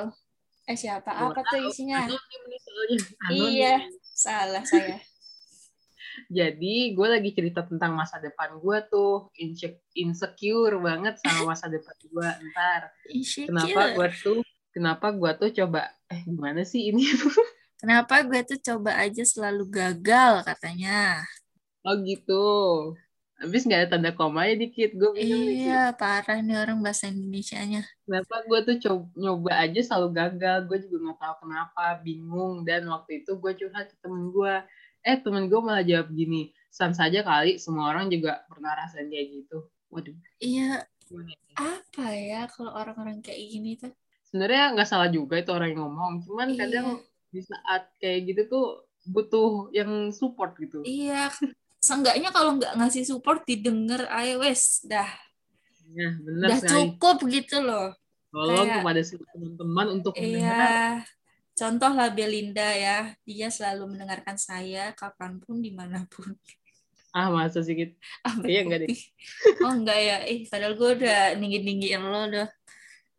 eh 0.66 0.75
siapa 0.75 1.09
apa 1.09 1.40
tuh 1.42 1.61
isinya 1.64 2.02
Anonim 2.02 2.21
nih 2.45 2.61
soalnya. 2.61 2.99
Anonim. 3.23 3.52
Iya. 3.52 3.75
salah 4.12 4.64
saya 4.64 4.99
Jadi 6.26 6.76
gue 6.90 7.06
lagi 7.06 7.30
cerita 7.30 7.61
tentang 7.62 7.92
masa 7.92 8.16
depan 8.16 8.56
gue 8.56 8.78
tuh 8.88 9.28
Inse- 9.37 9.85
insecure 9.92 10.80
banget 10.80 11.16
sama 11.16 11.45
masa 11.52 11.68
depan 11.68 11.92
gue 12.02 12.28
ntar. 12.50 12.83
Kenapa 13.45 13.80
gue 13.92 14.09
tuh 14.16 14.38
kenapa 14.73 15.06
gue 15.12 15.30
tuh 15.37 15.50
coba 15.54 15.92
eh 16.09 16.21
gimana 16.25 16.61
sih 16.62 16.88
ini? 16.88 17.04
Kenapa 17.76 18.25
gue 18.25 18.40
tuh 18.42 18.59
coba 18.59 18.97
aja 18.97 19.23
selalu 19.23 19.68
gagal 19.68 20.42
katanya. 20.45 21.23
oh 21.87 21.95
gitu. 22.02 22.45
Habis 23.37 23.68
nggak 23.68 23.80
ada 23.85 23.88
tanda 23.95 24.11
koma 24.16 24.49
ya 24.49 24.56
dikit. 24.56 24.97
Gue. 24.97 25.12
Iya, 25.21 25.92
parah 25.92 26.40
nih 26.40 26.56
orang 26.56 26.80
bahasa 26.80 27.12
Indonesianya. 27.12 27.85
Kenapa 28.09 28.42
gue 28.49 28.59
tuh 28.64 28.76
coba, 28.80 29.04
nyoba 29.14 29.52
aja 29.61 29.80
selalu 29.85 30.09
gagal. 30.16 30.59
Gue 30.66 30.78
juga 30.88 30.97
nggak 31.04 31.18
tahu 31.21 31.35
kenapa, 31.45 31.85
bingung. 32.00 32.64
Dan 32.64 32.88
waktu 32.88 33.21
itu 33.23 33.37
gue 33.37 33.52
curhat 33.54 33.92
ke 33.92 33.97
temen 34.00 34.33
gue. 34.33 34.54
Eh 35.04 35.16
temen 35.21 35.47
gue 35.47 35.61
malah 35.61 35.85
jawab 35.85 36.09
gini, 36.11 36.50
san 36.73 36.97
saja 36.97 37.21
kali 37.23 37.61
semua 37.61 37.92
orang 37.92 38.09
juga 38.09 38.40
pernah 38.49 38.73
rasain 38.75 39.06
kayak 39.06 39.28
gitu. 39.45 39.68
Waduh. 39.92 40.16
Iya, 40.42 40.83
ya? 40.83 41.37
apa 41.54 42.06
ya 42.11 42.40
kalau 42.50 42.73
orang-orang 42.75 43.23
kayak 43.23 43.38
gini 43.47 43.78
tuh? 43.78 43.92
Sebenarnya 44.26 44.75
nggak 44.75 44.88
salah 44.88 45.06
juga 45.06 45.38
itu 45.38 45.52
orang 45.54 45.76
yang 45.76 45.87
ngomong. 45.87 46.25
Cuman 46.26 46.49
Iya. 46.50 46.59
kadang 46.66 46.88
di 47.28 47.40
saat 47.42 47.90
kayak 47.99 48.21
gitu 48.26 48.42
tuh 48.49 48.66
butuh 49.06 49.71
yang 49.71 50.11
support 50.11 50.59
gitu. 50.59 50.83
Iya, 50.83 51.30
seenggaknya 51.78 52.30
kalau 52.30 52.59
nggak 52.59 52.75
ngasih 52.75 53.06
support 53.06 53.47
didengar 53.47 54.11
ayo 54.11 54.42
wes 54.42 54.83
dah. 54.83 55.06
Ya, 55.87 56.11
benar 56.18 56.47
Udah 56.50 56.59
sekali. 56.59 56.75
cukup 56.75 57.16
gitu 57.30 57.56
loh. 57.62 57.95
Tolong 58.35 58.66
kayak- 58.66 58.83
kepada 58.83 59.00
teman-teman 59.33 59.87
untuk 59.95 60.12
mendengar. 60.18 60.59
Iya. 60.59 61.06
Contoh 61.56 61.88
lah 61.88 62.12
Belinda 62.12 62.68
ya, 62.68 62.99
dia 63.25 63.49
selalu 63.49 63.97
mendengarkan 63.97 64.37
saya 64.37 64.92
kapan 64.92 65.40
pun 65.40 65.62
di 65.62 65.73
mana 65.73 66.04
pun. 66.11 66.35
Ah, 67.16 67.33
masa 67.33 67.64
sih 67.64 67.73
gitu. 67.73 67.95
Ah, 68.21 68.37
Iya, 68.45 68.61
enggak 68.68 68.85
deh. 68.85 68.92
Oh 69.64 69.73
enggak 69.73 69.97
ya, 69.97 70.16
eh 70.28 70.45
padahal 70.45 70.76
gue 70.76 70.90
udah 71.00 71.33
tinggi-tinggiin 71.40 72.02
lo 72.04 72.28
udah. 72.28 72.49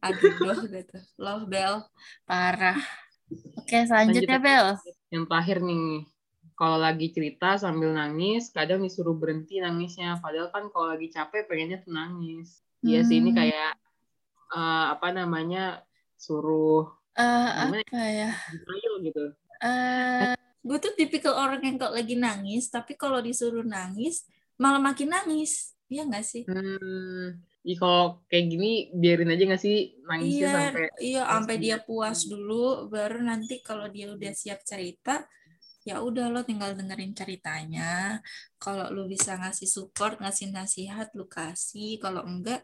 Aduh 0.05 0.33
doh 0.37 0.59
gitu. 0.69 0.97
Lo 1.17 1.49
Bel, 1.49 1.81
parah. 2.29 2.77
Oke 3.57 3.77
selanjutnya 3.83 4.39
Lanjut. 4.39 4.45
Bel. 4.45 4.67
Yang 5.11 5.23
terakhir 5.31 5.57
nih, 5.63 5.87
kalau 6.57 6.77
lagi 6.79 7.07
cerita 7.11 7.59
sambil 7.59 7.91
nangis, 7.93 8.49
kadang 8.51 8.83
disuruh 8.83 9.15
berhenti 9.15 9.59
nangisnya. 9.59 10.19
Padahal 10.19 10.49
kan 10.51 10.67
kalau 10.71 10.95
lagi 10.95 11.07
capek 11.11 11.47
pengennya 11.47 11.83
tuh 11.83 11.93
nangis. 11.93 12.63
Iya 12.83 13.03
sih, 13.03 13.19
ini 13.19 13.31
Hmm. 13.31 13.39
kayak 13.39 13.71
eh, 14.55 14.85
apa 14.95 15.07
namanya 15.11 15.83
suruh 16.15 16.87
Eh, 17.17 17.23
Gimana 17.25 17.81
apa 17.81 18.05
ya? 18.13 18.29
ayo 18.53 18.91
gitu. 19.01 19.23
Eh, 19.57 20.37
gue 20.37 20.77
tuh 20.77 20.93
tipikal 20.93 21.33
orang 21.33 21.65
yang 21.65 21.77
kalau 21.81 21.97
lagi 21.97 22.13
nangis, 22.13 22.69
tapi 22.69 22.93
kalau 22.93 23.17
disuruh 23.25 23.65
nangis 23.65 24.21
malah 24.61 24.77
makin 24.77 25.09
nangis. 25.09 25.73
Iya 25.89 26.05
nggak 26.05 26.25
sih? 26.25 26.43
Hmm, 26.45 27.41
Ih, 27.69 27.77
kalau 27.81 28.03
kayak 28.29 28.45
gini 28.51 28.67
biarin 29.01 29.31
aja 29.33 29.43
nggak 29.47 29.63
sih 29.65 29.77
nangisnya 30.07 30.47
Iya, 30.47 30.55
sampai 30.55 30.85
iya 31.07 31.21
sampai 31.31 31.55
dia 31.63 31.77
dulu. 31.77 31.85
puas 31.87 32.19
dulu, 32.31 32.53
baru 32.93 33.17
nanti 33.29 33.53
kalau 33.67 33.85
dia 33.95 34.05
udah 34.15 34.31
siap 34.41 34.59
cerita, 34.69 35.11
ya 35.87 35.95
udah 36.07 36.25
lo 36.33 36.41
tinggal 36.49 36.71
dengerin 36.79 37.13
ceritanya. 37.19 37.85
Kalau 38.63 38.85
lo 38.95 39.01
bisa 39.13 39.31
ngasih 39.41 39.69
support, 39.75 40.15
ngasih 40.23 40.47
nasihat, 40.57 41.07
lo 41.17 41.25
kasih. 41.37 41.89
Kalau 42.03 42.21
enggak, 42.31 42.59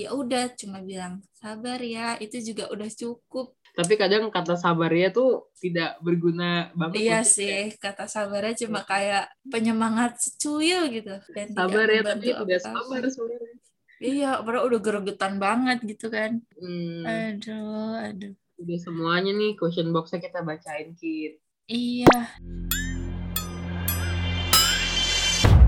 ya 0.00 0.08
udah 0.20 0.42
cuma 0.60 0.78
bilang 0.90 1.14
sabar 1.40 1.78
ya, 1.96 2.18
itu 2.24 2.36
juga 2.48 2.64
udah 2.74 2.90
cukup. 3.00 3.48
tapi 3.74 3.98
kadang 3.98 4.30
kata 4.30 4.54
sabarnya 4.54 5.10
tuh 5.10 5.50
tidak 5.58 5.98
berguna 5.98 6.70
banget 6.78 6.94
Iya 7.02 7.18
sih, 7.26 7.74
kata 7.84 8.04
sabarnya 8.14 8.54
cuma 8.62 8.80
kayak 8.86 9.24
penyemangat 9.52 10.12
secuil 10.24 10.80
gitu. 10.94 11.10
Dan 11.34 11.46
sabar 11.58 11.86
ya 11.90 12.02
tapi 12.06 12.26
udah 12.42 12.60
sabar 12.62 13.02
sebenarnya. 13.14 13.53
Iya, 14.02 14.42
padahal 14.42 14.66
udah 14.74 14.80
geregetan 14.82 15.38
banget 15.38 15.78
gitu 15.86 16.10
kan. 16.10 16.42
Hmm, 16.58 17.06
Aduh, 17.06 17.94
aduh. 17.98 18.34
udah 18.54 18.78
semuanya 18.78 19.34
nih 19.34 19.58
question 19.58 19.90
boxnya 19.90 20.22
kita 20.22 20.42
bacain 20.42 20.94
Kit. 20.98 21.38
Iya. 21.66 22.18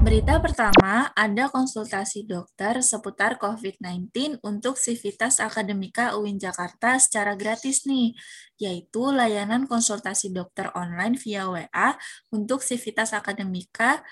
Berita 0.07 0.39
pertama, 0.39 1.11
ada 1.19 1.51
konsultasi 1.51 2.31
dokter 2.31 2.79
seputar 2.79 3.43
COVID-19 3.43 4.39
untuk 4.47 4.79
Sivitas 4.79 5.43
Akademika 5.43 6.15
UIN 6.15 6.39
Jakarta 6.39 6.95
secara 7.03 7.35
gratis 7.35 7.91
nih, 7.91 8.15
yaitu 8.55 9.11
layanan 9.11 9.67
konsultasi 9.67 10.31
dokter 10.31 10.71
online 10.79 11.19
via 11.19 11.51
WA 11.51 11.99
untuk 12.31 12.63
Sivitas 12.63 13.19
Akademika 13.19 14.07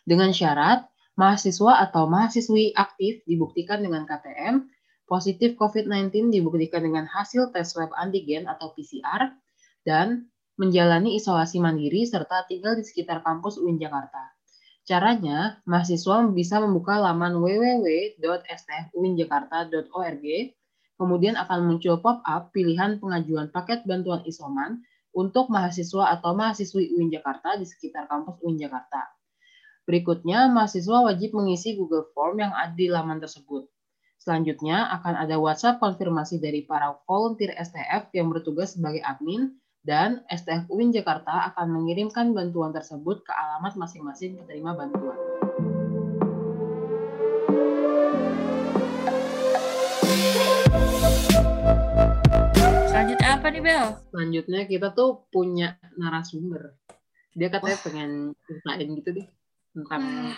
Dengan 0.06 0.30
syarat, 0.30 0.86
mahasiswa 1.18 1.82
atau 1.82 2.06
mahasiswi 2.06 2.78
aktif 2.78 3.26
dibuktikan 3.26 3.82
dengan 3.82 4.06
KTM, 4.06 4.70
positif 5.10 5.58
COVID-19 5.58 6.30
dibuktikan 6.30 6.86
dengan 6.86 7.10
hasil 7.10 7.50
tes 7.50 7.74
swab 7.74 7.90
antigen 7.98 8.46
atau 8.46 8.70
PCR, 8.78 9.34
dan 9.82 10.30
menjalani 10.58 11.14
isolasi 11.14 11.62
mandiri 11.62 12.02
serta 12.02 12.42
tinggal 12.50 12.74
di 12.74 12.82
sekitar 12.82 13.22
kampus 13.22 13.62
UIN 13.62 13.78
Jakarta. 13.78 14.34
Caranya, 14.82 15.62
mahasiswa 15.62 16.26
bisa 16.34 16.58
membuka 16.58 16.98
laman 16.98 17.38
www.stfuinjakarta.org, 17.38 20.24
kemudian 20.98 21.38
akan 21.38 21.58
muncul 21.62 22.02
pop-up 22.02 22.50
pilihan 22.50 22.98
pengajuan 22.98 23.54
paket 23.54 23.86
bantuan 23.86 24.26
isoman 24.26 24.82
untuk 25.14 25.46
mahasiswa 25.52 26.10
atau 26.18 26.34
mahasiswi 26.34 26.90
UIN 26.98 27.14
Jakarta 27.14 27.54
di 27.54 27.62
sekitar 27.68 28.08
kampus 28.10 28.42
UIN 28.42 28.58
Jakarta. 28.58 29.06
Berikutnya, 29.86 30.50
mahasiswa 30.52 31.06
wajib 31.06 31.38
mengisi 31.38 31.78
Google 31.78 32.10
Form 32.12 32.42
yang 32.42 32.50
ada 32.52 32.74
di 32.76 32.92
laman 32.92 33.22
tersebut. 33.22 33.64
Selanjutnya, 34.18 34.90
akan 35.00 35.14
ada 35.16 35.40
WhatsApp 35.40 35.80
konfirmasi 35.80 36.42
dari 36.42 36.66
para 36.66 36.98
volunteer 37.06 37.54
STF 37.56 38.12
yang 38.12 38.28
bertugas 38.28 38.76
sebagai 38.76 39.00
admin, 39.00 39.56
dan 39.88 40.20
STF 40.28 40.68
UIN 40.68 40.92
Jakarta 40.92 41.48
akan 41.48 41.80
mengirimkan 41.80 42.36
bantuan 42.36 42.76
tersebut 42.76 43.24
ke 43.24 43.32
alamat 43.32 43.72
masing-masing 43.72 44.36
penerima 44.36 44.76
bantuan. 44.76 45.16
Selanjutnya 52.84 53.28
apa 53.32 53.46
nih, 53.48 53.62
Bel? 53.64 53.86
Selanjutnya 54.12 54.60
kita 54.68 54.92
tuh 54.92 55.24
punya 55.32 55.80
narasumber. 55.96 56.76
Dia 57.32 57.48
katanya 57.48 57.80
Wah. 57.80 57.84
pengen 57.88 58.10
ceritain 58.44 58.88
gitu 58.92 59.10
deh 59.16 59.28
tentang 59.72 60.02
Wah. 60.04 60.36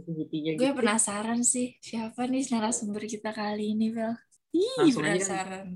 activity-nya 0.00 0.56
Gue 0.56 0.72
gitu. 0.72 0.80
penasaran 0.80 1.44
sih, 1.44 1.76
siapa 1.84 2.24
nih 2.24 2.48
narasumber 2.48 3.04
kita 3.04 3.36
kali 3.36 3.76
ini, 3.76 3.92
Bel? 3.92 4.16
Ih, 4.56 4.88
Langsung 4.88 5.04
aja 5.04 5.20
penasaran. 5.20 5.68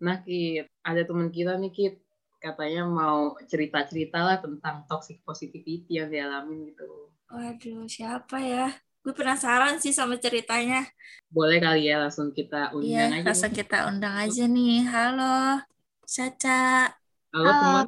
Nah, 0.00 0.16
Kit, 0.24 0.72
ada 0.80 1.02
teman 1.04 1.28
kita 1.28 1.60
nih, 1.60 1.72
Kit. 1.76 2.07
Katanya 2.38 2.86
mau 2.86 3.34
cerita-cerita 3.50 4.22
lah 4.22 4.38
tentang 4.38 4.86
toxic 4.86 5.18
positivity 5.26 5.90
yang 5.90 6.06
dialamin 6.06 6.70
gitu. 6.70 7.10
Waduh, 7.28 7.82
siapa 7.90 8.38
ya? 8.38 8.70
Gue 9.02 9.10
penasaran 9.10 9.82
sih 9.82 9.90
sama 9.90 10.14
ceritanya. 10.22 10.86
Boleh 11.26 11.58
kali 11.58 11.90
ya 11.90 11.98
langsung 11.98 12.30
kita 12.30 12.70
undang 12.70 12.86
Iya, 12.86 13.04
aja. 13.10 13.26
langsung 13.26 13.50
kita 13.50 13.78
undang 13.90 14.14
aja 14.14 14.44
nih. 14.46 14.86
Halo, 14.86 15.60
Caca. 16.06 16.94
Halo, 17.34 17.50
teman. 17.50 17.86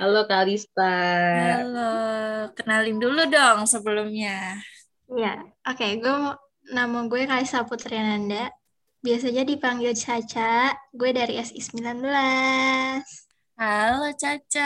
Halo, 0.00 0.20
Kalista. 0.30 0.94
Halo, 1.60 1.92
kenalin 2.56 2.96
dulu 2.96 3.20
dong 3.28 3.68
sebelumnya. 3.68 4.56
Iya, 5.12 5.44
oke. 5.68 5.86
Gue 6.00 6.14
mau- 6.14 6.40
nama 6.68 6.98
gue 7.04 7.24
Kaisa 7.24 7.64
Putriananda. 7.68 8.48
Biasanya 9.08 9.42
dipanggil 9.50 9.92
Caca. 10.04 10.76
Gue 10.98 11.10
dari 11.18 11.34
SI 11.40 11.60
19. 11.64 13.00
Halo, 13.60 14.06
Caca. 14.22 14.62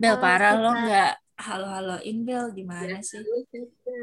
Bel, 0.00 0.14
Halo, 0.14 0.22
parah 0.24 0.52
lo 0.62 0.68
Caca. 0.70 0.82
nggak 0.82 1.08
halo-haloin 1.46 2.16
Bel, 2.26 2.44
gimana 2.58 2.96
sih? 3.10 3.24
Halo, 3.24 3.36
Caca. 3.52 3.94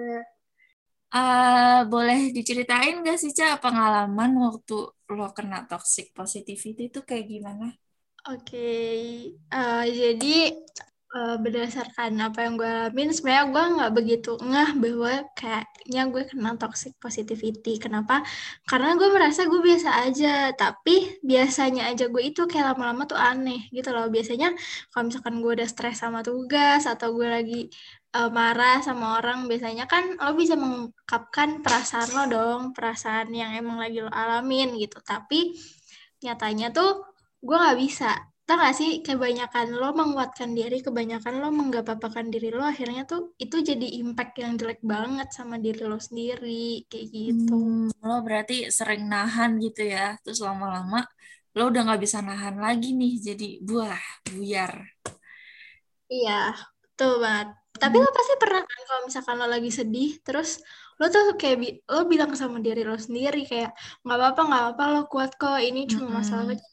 Ah, 1.19 1.77
boleh 1.91 2.19
diceritain 2.37 2.95
nggak 3.01 3.17
sih, 3.21 3.31
Ca, 3.37 3.47
pengalaman 3.63 4.31
waktu 4.45 4.73
lo 5.17 5.25
kena 5.37 5.57
toxic 5.69 6.05
positivity 6.17 6.81
itu 6.89 6.99
kayak 7.09 7.25
gimana? 7.33 7.65
Oke, 8.33 8.57
eh, 9.51 9.83
jadi 9.99 10.33
uh, 11.15 11.35
berdasarkan 11.39 12.15
apa 12.23 12.39
yang 12.47 12.53
gue 12.55 12.67
alamin 12.67 13.11
sebenarnya 13.11 13.45
gue 13.51 13.63
nggak 13.77 13.91
begitu 13.93 14.31
ngeh 14.39 14.71
bahwa 14.79 15.13
kayaknya 15.35 16.01
gue 16.07 16.23
kena 16.27 16.51
toxic 16.55 16.95
positivity. 16.97 17.77
Kenapa? 17.77 18.23
Karena 18.67 18.95
gue 18.95 19.09
merasa 19.11 19.45
gue 19.47 19.59
biasa 19.59 20.07
aja 20.07 20.55
tapi 20.55 21.19
biasanya 21.23 21.91
aja 21.91 22.07
gue 22.07 22.23
itu 22.23 22.47
kayak 22.47 22.75
lama-lama 22.75 23.03
tuh 23.07 23.19
aneh 23.19 23.67
gitu 23.75 23.91
loh. 23.91 24.07
Biasanya 24.07 24.55
kalau 24.91 25.03
misalkan 25.11 25.35
gue 25.43 25.51
udah 25.61 25.67
stres 25.67 25.99
sama 25.99 26.23
tugas 26.23 26.87
atau 26.87 27.11
gue 27.15 27.27
lagi 27.27 27.61
uh, 28.15 28.29
marah 28.31 28.79
sama 28.83 29.19
orang 29.19 29.45
biasanya 29.51 29.85
kan 29.91 30.15
lo 30.15 30.33
bisa 30.35 30.55
mengungkapkan 30.55 31.59
perasaan 31.63 32.09
lo 32.15 32.23
dong 32.31 32.61
perasaan 32.75 33.31
yang 33.35 33.51
emang 33.55 33.77
lagi 33.83 33.99
lo 33.99 34.11
alamin 34.11 34.75
gitu. 34.79 34.99
Tapi 35.03 35.55
nyatanya 36.23 36.71
tuh 36.71 37.03
gue 37.41 37.57
nggak 37.57 37.79
bisa 37.81 38.30
tau 38.45 38.57
gak 38.57 38.75
sih 38.75 38.99
kebanyakan 39.05 39.77
lo 39.79 39.95
menguatkan 39.95 40.51
diri 40.51 40.83
kebanyakan 40.83 41.39
lo 41.39 41.49
menggapapakan 41.55 42.27
diri 42.27 42.51
lo 42.51 42.65
akhirnya 42.65 43.07
tuh 43.07 43.31
itu 43.39 43.63
jadi 43.63 43.87
impact 44.01 44.33
yang 44.43 44.59
jelek 44.59 44.81
banget 44.83 45.29
sama 45.31 45.55
diri 45.61 45.87
lo 45.87 45.95
sendiri 46.01 46.83
kayak 46.91 47.07
gitu. 47.09 47.55
Hmm, 47.55 47.87
lo 48.03 48.17
berarti 48.25 48.67
sering 48.67 49.07
nahan 49.07 49.61
gitu 49.61 49.87
ya 49.87 50.19
terus 50.19 50.43
lama-lama 50.43 51.05
lo 51.55 51.67
udah 51.67 51.81
nggak 51.83 52.01
bisa 52.01 52.23
nahan 52.23 52.59
lagi 52.59 52.95
nih 52.95 53.13
jadi 53.19 53.49
buah 53.63 54.01
buyar. 54.31 54.73
Iya 56.11 56.55
betul 56.83 57.23
banget. 57.23 57.55
Tapi 57.79 57.95
hmm. 57.97 58.03
lo 58.03 58.09
pasti 58.11 58.33
pernah 58.35 58.61
kan 58.67 58.81
kalau 58.87 59.01
misalkan 59.07 59.35
lo 59.39 59.47
lagi 59.47 59.71
sedih 59.71 60.11
terus 60.27 60.59
lo 60.99 61.09
tuh 61.09 61.33
kayak 61.33 61.81
lo 61.89 62.05
bilang 62.05 62.31
sama 62.37 62.61
diri 62.61 62.85
lo 62.85 62.93
sendiri 62.93 63.47
kayak 63.49 63.73
nggak 64.05 64.17
apa-apa 64.21 64.41
nggak 64.45 64.65
apa 64.75 64.83
lo 64.93 65.01
kuat 65.09 65.33
kok 65.33 65.57
ini 65.57 65.89
cuma 65.89 66.21
masalah 66.21 66.53
kecil 66.53 66.70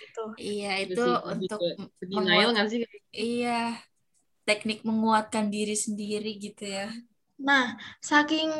gitu. 0.00 0.24
Iya, 0.40 0.72
itu 0.88 1.04
untuk 1.28 1.60
denial 2.00 2.56
nggak 2.56 2.68
sih? 2.72 2.80
Iya. 3.12 3.76
Teknik 4.48 4.82
menguatkan 4.82 5.52
diri 5.52 5.76
sendiri 5.76 6.40
gitu 6.40 6.64
ya. 6.64 6.88
Nah, 7.40 7.76
saking 8.00 8.50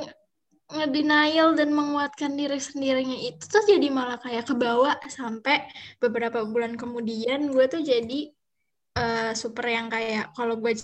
ngedenial 0.70 1.58
dan 1.58 1.74
menguatkan 1.74 2.38
diri 2.38 2.62
sendirinya 2.62 3.18
itu 3.18 3.42
tuh 3.42 3.66
jadi 3.66 3.90
malah 3.90 4.22
kayak 4.22 4.46
kebawa 4.46 5.02
sampai 5.10 5.66
beberapa 5.98 6.46
bulan 6.46 6.78
kemudian 6.78 7.50
gue 7.50 7.66
tuh 7.66 7.82
jadi 7.82 8.30
uh, 8.94 9.34
super 9.34 9.66
yang 9.66 9.90
kayak 9.90 10.30
kalau 10.38 10.54
gue 10.62 10.78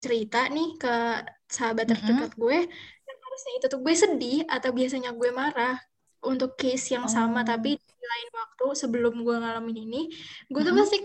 cerita 0.00 0.48
nih 0.48 0.80
ke 0.80 0.94
sahabat 1.52 1.84
terdekat 1.92 2.32
mm 2.32 2.36
-hmm. 2.36 2.42
gue 2.48 2.58
yang 3.04 3.18
harusnya 3.28 3.52
itu 3.60 3.66
tuh 3.68 3.80
gue 3.84 3.94
sedih 3.94 4.40
atau 4.48 4.70
biasanya 4.72 5.12
gue 5.12 5.30
marah 5.36 5.76
untuk 6.24 6.56
case 6.56 6.96
yang 6.96 7.06
oh. 7.06 7.12
sama 7.12 7.44
tapi 7.44 7.76
di 7.76 8.04
lain 8.04 8.28
waktu 8.32 8.66
sebelum 8.76 9.14
gue 9.20 9.36
ngalamin 9.38 9.78
ini 9.88 10.02
gue 10.48 10.60
tuh 10.60 10.72
mm 10.72 10.76
-hmm. 10.76 10.80
pasti 10.80 10.96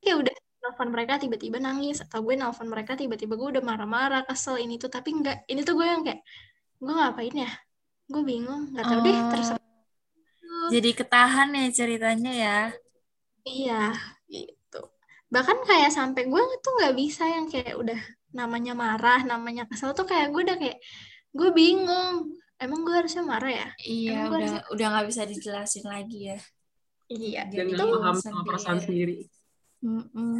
kayak 0.00 0.16
udah 0.26 0.34
nelfon 0.60 0.88
mereka 0.92 1.16
tiba-tiba 1.16 1.56
nangis 1.56 2.04
atau 2.04 2.20
gue 2.20 2.34
nelfon 2.36 2.68
mereka 2.68 2.92
tiba-tiba 2.96 3.34
gue 3.36 3.48
udah 3.58 3.64
marah-marah 3.64 4.22
kesel 4.28 4.60
ini 4.60 4.76
tuh 4.76 4.92
tapi 4.92 5.16
enggak 5.16 5.44
ini 5.48 5.64
tuh 5.64 5.76
gue 5.76 5.86
yang 5.88 6.04
kayak 6.04 6.20
gue 6.80 6.92
ngapain 6.92 7.34
ya 7.36 7.50
gue 8.10 8.22
bingung 8.24 8.72
nggak 8.76 8.84
tahu 8.84 9.00
oh. 9.00 9.04
deh 9.04 9.18
terus 9.32 9.48
jadi 10.70 10.90
ketahan 10.92 11.48
ya 11.56 11.66
ceritanya 11.72 12.32
ya 12.32 12.58
iya 13.48 13.82
gitu 14.28 14.80
bahkan 15.32 15.56
kayak 15.64 15.94
sampai 15.94 16.28
gue 16.28 16.42
tuh 16.60 16.72
nggak 16.76 16.94
bisa 16.96 17.24
yang 17.24 17.46
kayak 17.48 17.74
udah 17.78 18.00
namanya 18.30 18.76
marah 18.76 19.24
namanya 19.26 19.66
kesel 19.66 19.96
tuh 19.96 20.06
kayak 20.06 20.30
gue 20.30 20.42
udah 20.44 20.58
kayak 20.58 20.78
gue 21.34 21.50
bingung 21.54 22.36
Emang 22.60 22.84
gue 22.84 22.92
harusnya 22.92 23.24
marah 23.24 23.48
ya? 23.48 23.68
Iya, 23.80 24.12
Emang 24.12 24.28
udah 24.28 24.36
harusnya... 24.36 24.62
udah 24.68 24.86
nggak 24.92 25.06
bisa 25.08 25.22
dijelasin 25.24 25.86
lagi 25.88 26.18
ya. 26.28 26.38
Iya. 27.10 27.42
Dan 27.48 27.66
itu 27.72 27.84
paham 27.88 28.16
sama 28.20 28.42
perasaan 28.44 28.78
sendiri. 28.84 29.26
Mm 29.80 30.04
-mm. 30.12 30.36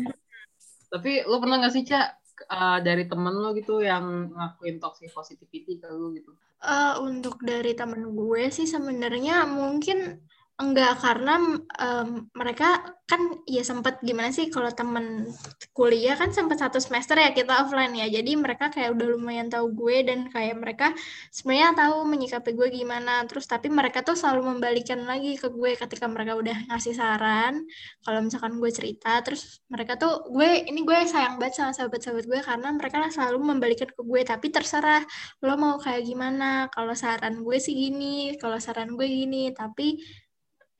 Tapi 0.92 1.24
lo 1.24 1.40
pernah 1.40 1.56
nggak 1.64 1.72
sih 1.72 1.84
cak 1.88 2.08
uh, 2.52 2.78
dari 2.84 3.08
temen 3.08 3.34
lo 3.34 3.56
gitu 3.56 3.80
yang 3.80 4.30
ngakuin 4.36 4.76
toxic 4.76 5.08
positivity 5.10 5.80
ke 5.80 5.88
lo 5.88 6.12
gitu? 6.12 6.36
Uh, 6.60 7.00
untuk 7.00 7.40
dari 7.40 7.73
temen 7.73 8.12
gue 8.12 8.52
sih 8.52 8.68
sebenarnya 8.68 9.49
mungkin 9.49 10.21
Enggak, 10.60 11.00
karena 11.00 11.40
um, 11.80 12.28
mereka 12.36 12.84
kan 13.08 13.42
ya 13.49 13.64
sempat 13.64 14.04
gimana 14.04 14.28
sih 14.28 14.52
kalau 14.52 14.68
temen 14.70 15.25
kuliah 15.73 16.14
kan 16.20 16.30
sempat 16.36 16.60
satu 16.60 16.76
semester 16.76 17.16
ya 17.16 17.32
kita 17.32 17.64
offline 17.64 17.96
ya. 17.96 18.06
Jadi 18.12 18.36
mereka 18.36 18.68
kayak 18.68 18.92
udah 18.92 19.06
lumayan 19.16 19.49
tahu 19.49 19.73
gue 19.73 20.04
dan 20.04 20.28
kayak 20.28 20.60
mereka 20.60 20.92
sebenarnya 21.32 21.73
tahu 21.80 22.04
menyikapi 22.04 22.52
gue 22.52 22.68
gimana. 22.76 23.25
Terus 23.25 23.49
tapi 23.49 23.73
mereka 23.73 24.04
tuh 24.04 24.12
selalu 24.20 24.52
membalikan 24.52 25.00
lagi 25.08 25.40
ke 25.40 25.49
gue 25.49 25.80
ketika 25.80 26.04
mereka 26.12 26.36
udah 26.36 26.56
ngasih 26.68 26.92
saran. 26.92 27.64
Kalau 28.04 28.20
misalkan 28.20 28.60
gue 28.60 28.70
cerita, 28.70 29.16
terus 29.25 29.64
mereka 29.73 29.96
tuh 29.96 30.28
gue 30.28 30.68
ini 30.68 30.84
gue 30.84 30.99
sayang 31.08 31.40
banget 31.40 31.56
sama 31.56 31.73
sahabat-sahabat 31.73 32.25
gue 32.28 32.40
karena 32.44 32.68
mereka 32.76 33.08
selalu 33.08 33.38
membalikan 33.56 33.88
ke 33.88 34.02
gue. 34.04 34.20
Tapi 34.28 34.46
terserah 34.52 35.02
lo 35.40 35.56
mau 35.56 35.80
kayak 35.80 36.04
gimana. 36.04 36.68
Kalau 36.68 36.92
saran 36.92 37.40
gue 37.40 37.56
sih 37.56 37.73
gini, 37.73 38.36
kalau 38.36 38.60
saran 38.60 38.92
gue 38.92 39.08
gini. 39.08 39.56
Tapi 39.56 39.96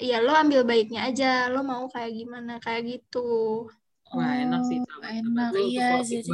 ya 0.00 0.24
lo 0.24 0.32
ambil 0.32 0.64
baiknya 0.64 1.12
aja. 1.12 1.52
Lo 1.52 1.60
mau 1.60 1.84
kayak 1.92 2.12
gimana 2.16 2.56
kayak 2.58 2.88
gitu. 2.88 3.68
Wah 4.10 4.32
enak 4.34 4.60
sih 4.66 4.82
sama 4.82 5.08
enak. 5.12 5.50
Iya 5.54 5.90
jadi 6.02 6.32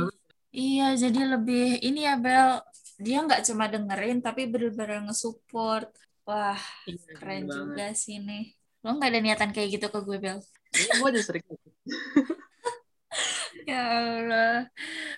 iya 0.54 0.88
jadi 0.96 1.20
lebih 1.36 1.82
ini 1.82 2.06
ya 2.06 2.14
Bel. 2.16 2.62
Dia 2.96 3.20
nggak 3.26 3.44
cuma 3.44 3.68
dengerin 3.68 4.24
tapi 4.24 4.48
bener-bener 4.48 5.04
nge-support. 5.10 5.90
Wah 6.24 6.58
iya, 6.88 7.12
keren 7.18 7.44
juga 7.46 7.92
banget. 7.92 8.00
sih 8.00 8.18
nih 8.18 8.56
lo 8.86 8.94
nggak 8.94 9.10
ada 9.10 9.20
niatan 9.20 9.50
kayak 9.50 9.68
gitu 9.78 9.86
ke 9.90 9.98
gue 9.98 10.18
Bel? 10.22 10.38
Iya 10.70 10.92
gue 11.02 11.08
aja 11.10 11.22
sering 11.26 11.44
ya 13.70 13.82
Allah. 13.82 14.70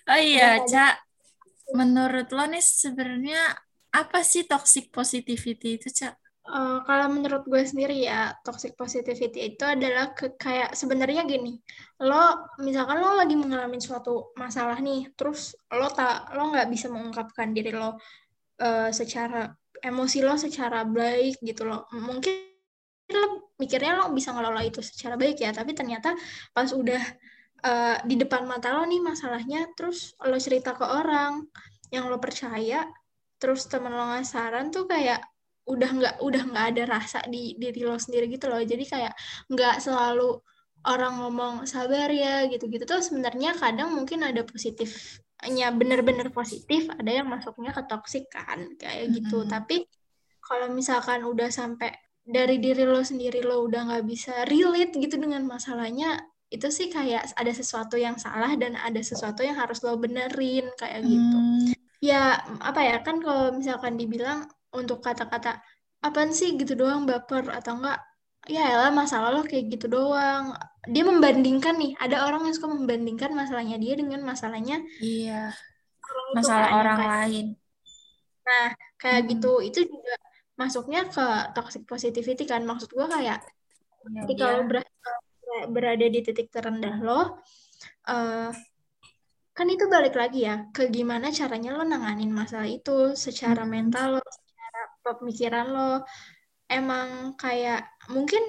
Oh 0.08 0.20
iya 0.20 0.64
Cak 0.64 1.04
menurut 1.76 2.32
lo 2.32 2.48
nih 2.48 2.64
sebenarnya 2.64 3.52
apa 3.92 4.24
sih 4.24 4.48
toxic 4.48 4.88
positivity 4.88 5.76
itu 5.76 5.92
Cak 5.92 6.16
Uh, 6.48 6.80
kalau 6.88 7.12
menurut 7.12 7.44
gue 7.44 7.60
sendiri 7.60 8.08
ya 8.08 8.32
toxic 8.40 8.72
positivity 8.72 9.52
itu 9.52 9.60
adalah 9.68 10.16
ke, 10.16 10.32
kayak 10.40 10.72
sebenarnya 10.72 11.28
gini 11.28 11.60
lo 12.00 12.56
misalkan 12.64 13.04
lo 13.04 13.20
lagi 13.20 13.36
mengalami 13.36 13.76
suatu 13.76 14.32
masalah 14.32 14.80
nih 14.80 15.12
terus 15.12 15.52
lo 15.68 15.92
tak 15.92 16.32
lo 16.32 16.48
nggak 16.48 16.72
bisa 16.72 16.88
mengungkapkan 16.88 17.52
diri 17.52 17.76
lo 17.76 18.00
uh, 18.64 18.88
secara 18.88 19.52
emosi 19.84 20.24
lo 20.24 20.40
secara 20.40 20.88
baik 20.88 21.36
gitu 21.44 21.68
lo 21.68 21.84
mungkin 21.92 22.48
lo 23.12 23.52
mikirnya 23.60 24.00
lo 24.00 24.08
bisa 24.16 24.32
ngelola 24.32 24.64
itu 24.64 24.80
secara 24.80 25.20
baik 25.20 25.44
ya 25.44 25.52
tapi 25.52 25.76
ternyata 25.76 26.16
pas 26.56 26.72
udah 26.72 27.02
uh, 27.60 27.96
di 28.08 28.16
depan 28.16 28.48
mata 28.48 28.72
lo 28.72 28.88
nih 28.88 29.04
masalahnya 29.04 29.68
terus 29.76 30.16
lo 30.24 30.40
cerita 30.40 30.72
ke 30.72 30.84
orang 30.88 31.44
yang 31.92 32.08
lo 32.08 32.16
percaya 32.16 32.88
terus 33.36 33.68
temen 33.68 33.92
lo 33.92 34.16
ngasih 34.16 34.32
saran 34.32 34.72
tuh 34.72 34.88
kayak 34.88 35.20
udah 35.68 35.90
nggak 35.92 36.14
udah 36.24 36.42
nggak 36.48 36.66
ada 36.74 36.82
rasa 36.88 37.20
di 37.28 37.52
diri 37.60 37.84
lo 37.84 38.00
sendiri 38.00 38.26
gitu 38.32 38.48
loh 38.48 38.58
jadi 38.64 38.80
kayak 38.82 39.14
nggak 39.52 39.84
selalu 39.84 40.40
orang 40.88 41.20
ngomong 41.20 41.54
sabar 41.68 42.08
ya 42.08 42.48
gitu-gitu 42.48 42.88
tuh 42.88 43.04
sebenarnya 43.04 43.52
kadang 43.60 43.92
mungkin 43.92 44.24
ada 44.24 44.40
positifnya 44.46 45.68
bener-bener 45.76 46.32
positif 46.32 46.88
ada 46.88 47.10
yang 47.12 47.28
masuknya 47.28 47.76
ke 47.76 47.82
toksik 47.84 48.24
kan 48.32 48.72
kayak 48.80 49.12
gitu 49.12 49.44
mm-hmm. 49.44 49.52
tapi 49.52 49.84
kalau 50.40 50.72
misalkan 50.72 51.28
udah 51.28 51.52
sampai 51.52 51.92
dari 52.24 52.56
diri 52.56 52.88
lo 52.88 53.04
sendiri 53.04 53.44
lo 53.44 53.64
udah 53.68 53.92
nggak 53.92 54.04
bisa 54.08 54.48
relate 54.48 54.96
gitu 54.96 55.20
dengan 55.20 55.44
masalahnya 55.44 56.16
itu 56.48 56.68
sih 56.72 56.88
kayak 56.88 57.36
ada 57.36 57.52
sesuatu 57.52 58.00
yang 58.00 58.16
salah 58.16 58.56
dan 58.56 58.72
ada 58.72 59.00
sesuatu 59.04 59.44
yang 59.44 59.60
harus 59.60 59.84
lo 59.84 60.00
benerin 60.00 60.64
kayak 60.80 61.04
gitu 61.04 61.36
mm. 61.36 61.76
ya 62.00 62.40
apa 62.64 62.80
ya 62.80 62.96
kan 63.04 63.20
kalau 63.20 63.52
misalkan 63.52 64.00
dibilang 64.00 64.48
untuk 64.74 65.00
kata-kata 65.00 65.62
apaan 66.04 66.30
sih? 66.32 66.54
gitu 66.56 66.74
doang 66.78 67.04
baper. 67.08 67.48
Atau 67.52 67.78
enggak 67.80 68.00
ya 68.48 68.64
lah 68.80 68.90
masalah 68.94 69.34
lo 69.34 69.44
kayak 69.44 69.72
gitu 69.72 69.86
doang. 69.88 70.56
Dia 70.88 71.04
membandingkan 71.04 71.74
nih 71.76 71.92
ada 72.00 72.24
orang 72.24 72.48
yang 72.48 72.54
suka 72.56 72.70
membandingkan 72.70 73.36
masalahnya 73.36 73.76
dia 73.76 73.94
dengan 73.98 74.24
masalahnya 74.24 74.80
iya. 75.04 75.52
masalah 76.32 76.68
orang 76.80 76.98
kayak, 76.98 77.12
lain. 77.12 77.46
Nah 78.46 78.68
kayak 78.96 79.20
hmm. 79.24 79.28
gitu. 79.36 79.52
Itu 79.64 79.80
juga 79.84 80.14
masuknya 80.58 81.06
ke 81.06 81.26
toxic 81.52 81.84
positivity 81.84 82.44
kan. 82.48 82.64
Maksud 82.64 82.90
gue 82.90 83.06
kayak 83.06 83.40
ya, 84.08 84.20
ketika 84.24 84.44
lo 84.56 84.62
berada, 84.64 84.90
berada 85.68 86.06
di 86.08 86.20
titik 86.24 86.48
terendah 86.52 86.96
lo 87.00 87.40
uh, 88.08 88.50
kan 89.56 89.66
itu 89.66 89.84
balik 89.90 90.14
lagi 90.14 90.46
ya 90.46 90.70
ke 90.70 90.86
gimana 90.86 91.34
caranya 91.34 91.74
lo 91.74 91.82
nanganin 91.82 92.30
masalah 92.30 92.68
itu 92.70 93.18
secara 93.18 93.66
hmm. 93.66 93.70
mental 93.70 94.08
lo 94.18 94.22
pemikiran 95.16 95.66
lo 95.72 95.92
emang 96.68 97.38
kayak 97.40 97.88
mungkin 98.12 98.44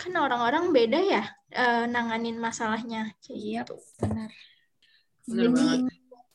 kan 0.00 0.16
orang-orang 0.16 0.72
beda 0.72 1.00
ya 1.04 1.22
uh, 1.52 1.84
nanganin 1.84 2.40
masalahnya 2.40 3.12
kayak 3.20 3.40
iya, 3.40 3.60
gitu. 3.68 3.76
benar. 4.00 4.30
Jadi 5.28 5.68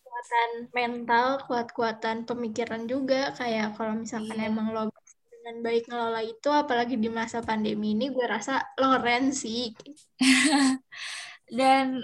kuatan 0.06 0.52
mental, 0.72 1.28
kuat-kuatan 1.50 2.18
pemikiran 2.30 2.86
juga 2.86 3.34
kayak 3.34 3.74
kalau 3.74 3.98
misalkan 3.98 4.38
iya. 4.38 4.48
emang 4.54 4.70
lo 4.72 4.94
dengan 5.46 5.62
baik 5.62 5.86
ngelola 5.90 6.22
itu 6.26 6.50
apalagi 6.50 6.98
di 6.98 7.10
masa 7.10 7.42
pandemi 7.46 7.94
ini 7.94 8.10
gue 8.10 8.26
rasa 8.26 8.62
lo 8.82 8.98
keren 8.98 9.34
sih. 9.34 9.74
Dan 11.58 12.02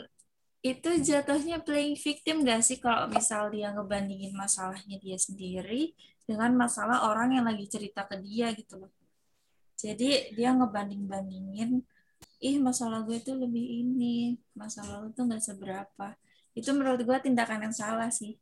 itu 0.62 0.90
jatuhnya 1.02 1.58
playing 1.66 1.98
victim 1.98 2.46
gak 2.46 2.62
sih 2.62 2.78
kalau 2.78 3.10
misal 3.10 3.50
dia 3.50 3.74
ngebandingin 3.74 4.38
masalahnya 4.38 5.02
dia 5.02 5.18
sendiri 5.18 5.98
dengan 6.32 6.56
masalah 6.56 7.12
orang 7.12 7.36
yang 7.36 7.44
lagi 7.44 7.68
cerita 7.68 8.08
ke 8.08 8.16
dia 8.24 8.56
gitu 8.56 8.80
loh. 8.80 8.92
Jadi 9.76 10.32
dia 10.32 10.56
ngebanding-bandingin, 10.56 11.84
ih 12.40 12.58
masalah 12.64 13.04
gue 13.04 13.20
tuh 13.20 13.36
lebih 13.36 13.84
ini, 13.84 14.40
masalah 14.56 15.04
lu 15.04 15.12
tuh 15.12 15.28
gak 15.28 15.44
seberapa. 15.44 16.16
Itu 16.56 16.72
menurut 16.72 17.04
gue 17.04 17.18
tindakan 17.20 17.68
yang 17.68 17.76
salah 17.76 18.08
sih. 18.08 18.40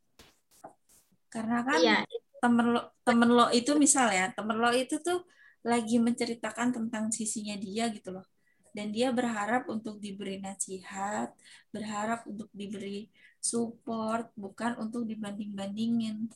Karena 1.26 1.66
kan 1.66 1.80
iya. 1.82 1.98
temen 2.38 2.78
lo 2.78 2.94
temen 3.02 3.30
lo 3.34 3.50
itu 3.50 3.74
misal 3.74 4.14
ya, 4.14 4.30
temen 4.30 4.54
lo 4.54 4.70
itu 4.70 5.02
tuh 5.02 5.26
lagi 5.66 5.98
menceritakan 5.98 6.70
tentang 6.70 7.10
sisinya 7.10 7.58
dia 7.58 7.90
gitu 7.90 8.14
loh 8.14 8.26
dan 8.70 8.94
dia 8.94 9.10
berharap 9.10 9.66
untuk 9.66 9.98
diberi 9.98 10.38
nasihat, 10.38 11.34
berharap 11.74 12.22
untuk 12.26 12.46
diberi 12.54 13.10
support, 13.42 14.30
bukan 14.38 14.78
untuk 14.78 15.06
dibanding-bandingin. 15.10 16.30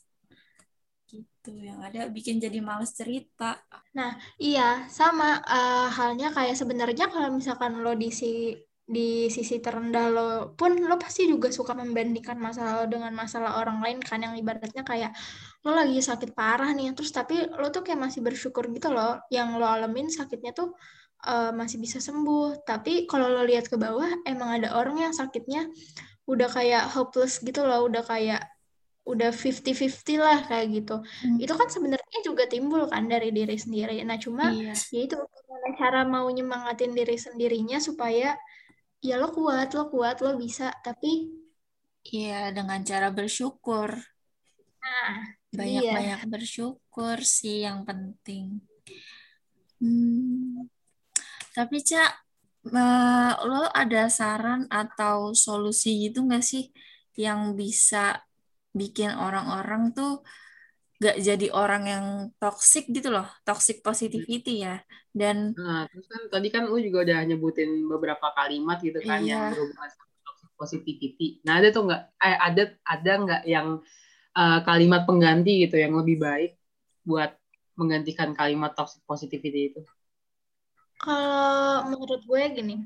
Gitu, 1.15 1.51
yang 1.63 1.79
ada 1.79 2.11
bikin 2.11 2.43
jadi 2.43 2.59
males 2.59 2.91
cerita. 2.91 3.61
Nah, 3.95 4.19
iya, 4.43 4.91
sama 4.91 5.39
uh, 5.47 5.89
halnya 5.95 6.35
kayak 6.35 6.59
sebenarnya 6.59 7.07
kalau 7.13 7.31
misalkan 7.31 7.79
lo 7.85 7.95
di 7.95 8.11
si 8.11 8.57
di 8.85 9.33
sisi 9.33 9.65
terendah 9.65 10.13
lo 10.13 10.29
pun 10.61 10.77
lo 10.77 11.01
pasti 11.01 11.25
juga 11.25 11.49
suka 11.49 11.73
membandingkan 11.73 12.37
masalah 12.37 12.85
lo 12.85 12.87
dengan 12.93 13.17
masalah 13.17 13.57
orang 13.57 13.81
lain 13.81 13.97
kan 13.97 14.21
yang 14.21 14.37
ibaratnya 14.37 14.85
kayak 14.85 15.17
lo 15.65 15.73
lagi 15.73 16.05
sakit 16.05 16.37
parah 16.37 16.69
nih 16.77 16.93
terus 16.93 17.09
tapi 17.09 17.49
lo 17.49 17.73
tuh 17.73 17.81
kayak 17.81 17.97
masih 17.97 18.21
bersyukur 18.21 18.69
gitu 18.69 18.93
loh 18.93 19.25
yang 19.33 19.57
lo 19.57 19.65
alamin 19.65 20.13
sakitnya 20.13 20.53
tuh 20.53 20.77
uh, 21.27 21.51
masih 21.57 21.81
bisa 21.81 21.99
sembuh. 21.99 22.65
Tapi 22.65 23.09
kalau 23.09 23.29
lo 23.33 23.43
lihat 23.45 23.69
ke 23.69 23.77
bawah, 23.81 24.09
emang 24.29 24.61
ada 24.61 24.77
orang 24.77 25.01
yang 25.01 25.13
sakitnya 25.17 25.69
udah 26.25 26.49
kayak 26.49 26.89
hopeless 26.93 27.41
gitu 27.41 27.65
loh, 27.65 27.85
udah 27.89 28.01
kayak 28.05 28.54
udah 29.05 29.31
50-50 29.31 30.17
lah 30.17 30.49
kayak 30.49 30.67
gitu. 30.81 30.97
Hmm. 31.05 31.37
Itu 31.37 31.53
kan 31.53 31.69
sebenarnya 31.69 32.19
juga 32.25 32.49
timbul 32.49 32.89
kan 32.89 33.05
dari 33.05 33.31
diri 33.31 33.57
sendiri. 33.61 34.01
Nah, 34.01 34.17
cuma 34.17 34.49
iya. 34.49 34.73
ya 34.73 35.01
itu 35.05 35.17
gimana 35.21 35.69
cara 35.77 36.01
mau 36.09 36.25
nyemangatin 36.33 36.97
diri 36.97 37.21
sendirinya 37.21 37.77
supaya 37.85 38.33
ya 39.05 39.15
lo 39.21 39.29
kuat, 39.29 39.77
lo 39.77 39.93
kuat, 39.93 40.25
lo 40.25 40.41
bisa, 40.41 40.73
tapi 40.81 41.29
iya 42.09 42.49
dengan 42.49 42.81
cara 42.81 43.13
bersyukur. 43.13 43.93
Nah, 44.81 45.13
banyak-banyak 45.53 46.21
iya. 46.25 46.29
bersyukur 46.29 47.21
sih 47.21 47.69
yang 47.69 47.85
penting. 47.85 48.65
Hmm. 49.85 50.65
Tapi 51.53 51.85
Cak, 51.85 52.13
lo 53.45 53.69
ada 53.69 54.09
saran 54.09 54.65
atau 54.73 55.37
solusi 55.37 56.09
gitu 56.09 56.25
nggak 56.25 56.41
sih 56.41 56.73
yang 57.15 57.53
bisa 57.53 58.25
bikin 58.75 59.15
orang-orang 59.15 59.95
tuh 59.95 60.21
gak 60.99 61.19
jadi 61.23 61.47
orang 61.55 61.83
yang 61.87 62.07
toxic 62.43 62.91
gitu 62.91 63.15
loh, 63.15 63.27
toxic 63.47 63.81
positivity 63.81 64.67
ya. 64.67 64.83
Dan 65.15 65.55
nah, 65.55 65.87
terus 65.91 66.07
kan 66.11 66.23
tadi 66.31 66.49
kan 66.51 66.67
lu 66.67 66.79
juga 66.83 67.07
udah 67.07 67.21
nyebutin 67.23 67.87
beberapa 67.87 68.35
kalimat 68.35 68.83
gitu 68.83 68.99
kan 69.03 69.23
iya. 69.23 69.31
yang 69.31 69.43
berhubungan 69.55 69.89
sama 69.91 70.15
toxic 70.27 70.51
positivity. 70.59 71.29
Nah 71.47 71.63
ada 71.63 71.69
tuh 71.71 71.83
nggak, 71.87 72.03
eh, 72.19 72.39
ada 72.39 72.63
ada 72.83 73.13
nggak 73.23 73.43
yang 73.47 73.69
uh, 74.35 74.61
kalimat 74.67 75.07
pengganti 75.07 75.67
gitu 75.67 75.79
yang 75.79 75.95
lebih 75.95 76.19
baik 76.19 76.59
buat 77.07 77.35
menggantikan 77.79 78.35
kalimat 78.35 78.75
toxic 78.75 79.03
positivity 79.07 79.75
itu? 79.75 79.81
Kalau 80.99 81.91
menurut 81.91 82.23
gue 82.23 82.43
gini, 82.55 82.77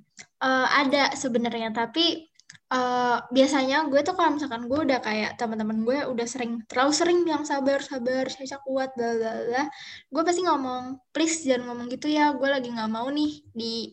uh, 0.43 0.67
ada 0.69 1.13
sebenarnya 1.15 1.71
tapi 1.71 2.28
uh, 2.73 3.19
biasanya 3.33 3.89
gue 3.89 4.01
tuh 4.05 4.15
kalau 4.17 4.37
misalkan 4.37 4.69
gue 4.69 4.79
udah 4.89 5.01
kayak 5.01 5.37
teman-teman 5.41 5.85
gue 5.85 5.99
udah 6.09 6.27
sering 6.29 6.65
terlalu 6.69 6.93
sering 6.93 7.19
bilang 7.25 7.45
sabar 7.49 7.81
sabar 7.81 8.29
saya 8.29 8.61
kuat 8.65 8.93
bla 8.97 9.11
bla 9.17 9.33
bla 9.49 9.65
gue 10.13 10.23
pasti 10.25 10.43
ngomong 10.45 10.83
please 11.13 11.45
jangan 11.45 11.73
ngomong 11.73 11.87
gitu 11.93 12.09
ya 12.13 12.33
gue 12.37 12.49
lagi 12.49 12.69
nggak 12.73 12.91
mau 12.93 13.09
nih 13.09 13.33
di 13.53 13.93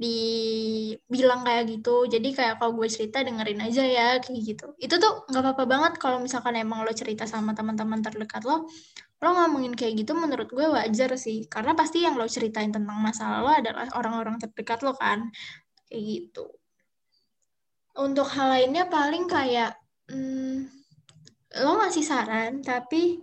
dibilang 0.00 1.44
kayak 1.44 1.76
gitu. 1.76 2.08
Jadi 2.08 2.32
kayak 2.32 2.56
kalau 2.56 2.72
gue 2.72 2.88
cerita 2.88 3.20
dengerin 3.20 3.60
aja 3.60 3.84
ya 3.84 4.08
kayak 4.16 4.40
gitu. 4.48 4.72
Itu 4.80 4.96
tuh 4.96 5.28
nggak 5.28 5.44
apa-apa 5.44 5.64
banget 5.68 5.92
kalau 6.00 6.16
misalkan 6.24 6.56
emang 6.56 6.88
lo 6.88 6.92
cerita 6.96 7.28
sama 7.28 7.52
teman-teman 7.52 8.00
terdekat 8.00 8.48
lo 8.48 8.64
lo 9.20 9.28
ngomongin 9.36 9.76
kayak 9.76 10.00
gitu 10.00 10.16
menurut 10.16 10.48
gue 10.48 10.66
wajar 10.72 11.12
sih. 11.20 11.44
Karena 11.52 11.76
pasti 11.76 12.00
yang 12.08 12.16
lo 12.16 12.24
ceritain 12.24 12.72
tentang 12.72 12.96
masalah 12.96 13.44
lo 13.44 13.52
adalah 13.52 13.92
orang-orang 13.92 14.40
terdekat 14.40 14.80
lo 14.80 14.96
kan 14.96 15.28
kayak 15.84 16.00
gitu 16.08 16.48
untuk 18.00 18.26
hal 18.32 18.48
lainnya 18.56 18.88
paling 18.88 19.28
kayak 19.28 19.76
hmm, 20.08 20.66
lo 21.60 21.70
ngasih 21.84 22.04
saran 22.04 22.64
tapi 22.64 23.20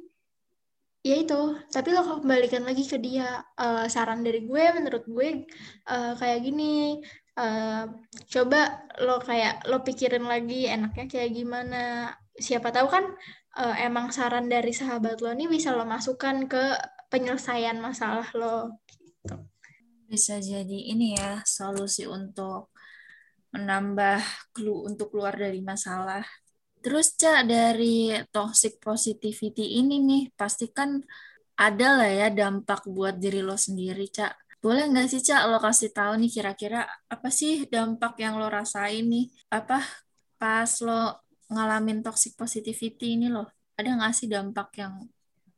ya 1.02 1.16
itu. 1.18 1.58
Tapi 1.74 1.90
lo 1.96 2.22
kembalikan 2.22 2.64
lagi 2.68 2.86
ke 2.86 3.02
dia. 3.02 3.42
Uh, 3.58 3.90
saran 3.90 4.22
dari 4.22 4.46
gue 4.46 4.64
menurut 4.78 5.04
gue 5.10 5.50
uh, 5.90 6.14
kayak 6.16 6.46
gini. 6.46 7.02
Uh, 7.38 7.86
coba 8.34 8.82
lo 9.02 9.22
kayak 9.22 9.66
lo 9.70 9.86
pikirin 9.86 10.26
lagi 10.26 10.70
enaknya 10.70 11.06
kayak 11.10 11.32
gimana. 11.34 12.14
Siapa 12.38 12.70
tahu 12.70 12.88
kan 12.90 13.06
uh, 13.58 13.76
emang 13.82 14.14
saran 14.14 14.46
dari 14.48 14.72
sahabat 14.72 15.20
lo 15.20 15.34
ini 15.34 15.50
bisa 15.50 15.74
lo 15.74 15.84
masukkan 15.84 16.46
ke 16.46 16.78
penyelesaian 17.10 17.80
masalah 17.82 18.28
lo 18.38 18.78
gitu. 19.02 19.36
bisa 20.08 20.40
jadi 20.40 20.80
ini 20.94 21.18
ya 21.18 21.42
solusi 21.44 22.08
untuk 22.08 22.72
menambah 23.58 24.22
clue 24.54 24.88
untuk 24.88 25.12
keluar 25.14 25.34
dari 25.34 25.60
masalah 25.60 26.24
Terus 26.88 27.18
Cak 27.18 27.50
dari 27.50 28.14
toxic 28.32 28.80
positivity 28.80 29.82
ini 29.82 30.00
nih 30.00 30.24
pasti 30.40 30.70
kan 30.70 31.02
ada 31.58 31.88
lah 31.98 32.08
ya 32.08 32.28
dampak 32.30 32.86
buat 32.86 33.18
diri 33.18 33.42
lo 33.42 33.58
sendiri 33.58 34.06
Cak. 34.08 34.62
Boleh 34.62 34.88
nggak 34.88 35.08
sih 35.10 35.22
Cak 35.26 35.50
lo 35.50 35.58
kasih 35.58 35.92
tahu 35.92 36.22
nih 36.22 36.32
kira-kira 36.32 36.86
apa 37.10 37.30
sih 37.34 37.66
dampak 37.68 38.14
yang 38.22 38.38
lo 38.38 38.48
rasain 38.48 39.04
nih? 39.10 39.26
Apa 39.50 39.82
pas 40.38 40.72
lo 40.86 41.28
ngalamin 41.50 42.06
toxic 42.06 42.38
positivity 42.38 43.18
ini 43.18 43.28
lo? 43.34 43.50
Ada 43.76 43.98
nggak 43.98 44.14
sih 44.14 44.28
dampak 44.30 44.70
yang 44.78 44.94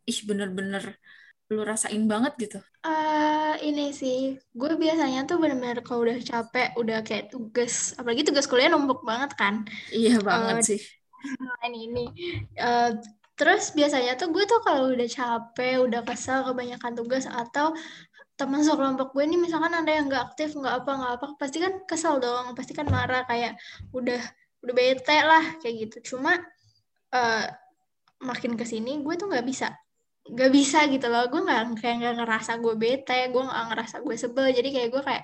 ih 0.09 0.19
bener-bener 0.25 0.97
lo 1.49 1.65
rasain 1.65 2.05
banget 2.05 2.33
gitu? 2.37 2.59
Uh, 2.85 3.57
ini 3.65 3.91
sih, 3.91 4.37
gue 4.53 4.71
biasanya 4.77 5.25
tuh 5.25 5.41
bener-bener 5.41 5.81
kalau 5.81 6.05
udah 6.05 6.21
capek, 6.21 6.77
udah 6.77 7.01
kayak 7.01 7.33
tugas, 7.33 7.97
apalagi 7.97 8.21
tugas 8.21 8.45
kuliah 8.45 8.69
numpuk 8.69 9.01
banget 9.01 9.33
kan. 9.33 9.65
Iya 9.89 10.21
banget 10.21 10.61
uh, 10.61 10.63
sih 10.63 10.81
ini 11.67 11.79
ini 11.91 12.05
uh, 12.59 12.95
terus 13.35 13.71
biasanya 13.71 14.19
tuh 14.19 14.31
gue 14.31 14.43
tuh 14.43 14.59
kalau 14.63 14.91
udah 14.91 15.07
capek 15.07 15.79
udah 15.83 16.01
kesel 16.03 16.43
kebanyakan 16.47 16.93
tugas 16.95 17.25
atau 17.27 17.71
teman 18.39 18.63
sekelompok 18.63 19.11
gue 19.11 19.23
ini 19.27 19.35
misalkan 19.35 19.75
ada 19.75 19.91
yang 19.91 20.07
nggak 20.07 20.31
aktif 20.31 20.55
nggak 20.55 20.83
apa 20.83 20.91
nggak 20.95 21.13
apa 21.19 21.25
pasti 21.35 21.59
kan 21.59 21.83
kesel 21.83 22.23
dong 22.23 22.55
pasti 22.55 22.71
kan 22.71 22.87
marah 22.87 23.27
kayak 23.27 23.59
udah 23.91 24.19
udah 24.63 24.73
bete 24.75 25.17
lah 25.23 25.43
kayak 25.59 25.87
gitu 25.87 26.15
cuma 26.15 26.39
uh, 27.15 27.45
makin 28.23 28.55
ke 28.55 28.63
sini 28.63 29.03
gue 29.03 29.15
tuh 29.19 29.27
nggak 29.27 29.43
bisa 29.43 29.75
nggak 30.33 30.51
bisa 30.53 30.85
gitu 30.89 31.05
loh. 31.09 31.25
Gue 31.27 31.41
nggak 31.41 31.81
kayak 31.81 31.95
nggak 32.01 32.15
ngerasa 32.23 32.51
gue 32.61 32.73
bete 32.77 33.19
gue 33.33 33.41
nggak 33.41 33.65
ngerasa 33.73 33.95
gue 34.05 34.15
sebel. 34.15 34.47
Jadi 34.53 34.69
kayak 34.69 34.89
gue 34.93 35.01
kayak 35.01 35.23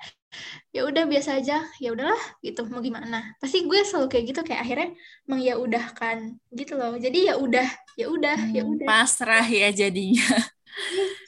ya 0.76 0.82
udah 0.84 1.04
biasa 1.06 1.30
aja. 1.40 1.58
Ya 1.80 1.90
udahlah 1.94 2.22
gitu. 2.42 2.66
Mau 2.68 2.82
gimana? 2.82 3.38
Pasti 3.38 3.64
gue 3.64 3.80
selalu 3.86 4.08
kayak 4.12 4.26
gitu. 4.34 4.42
Kayak 4.42 4.62
akhirnya 4.66 4.90
emang 5.30 5.42
ya 5.42 5.54
udah 5.56 5.86
kan 5.94 6.18
gitu 6.52 6.74
loh. 6.76 6.98
Jadi 6.98 7.30
ya 7.30 7.36
udah 7.38 7.68
ya 7.96 8.06
udah 8.12 8.38
ya 8.52 8.62
hmm, 8.66 8.74
udah. 8.76 8.88
pasrah 8.88 9.46
ya 9.46 9.70
jadinya. 9.72 10.26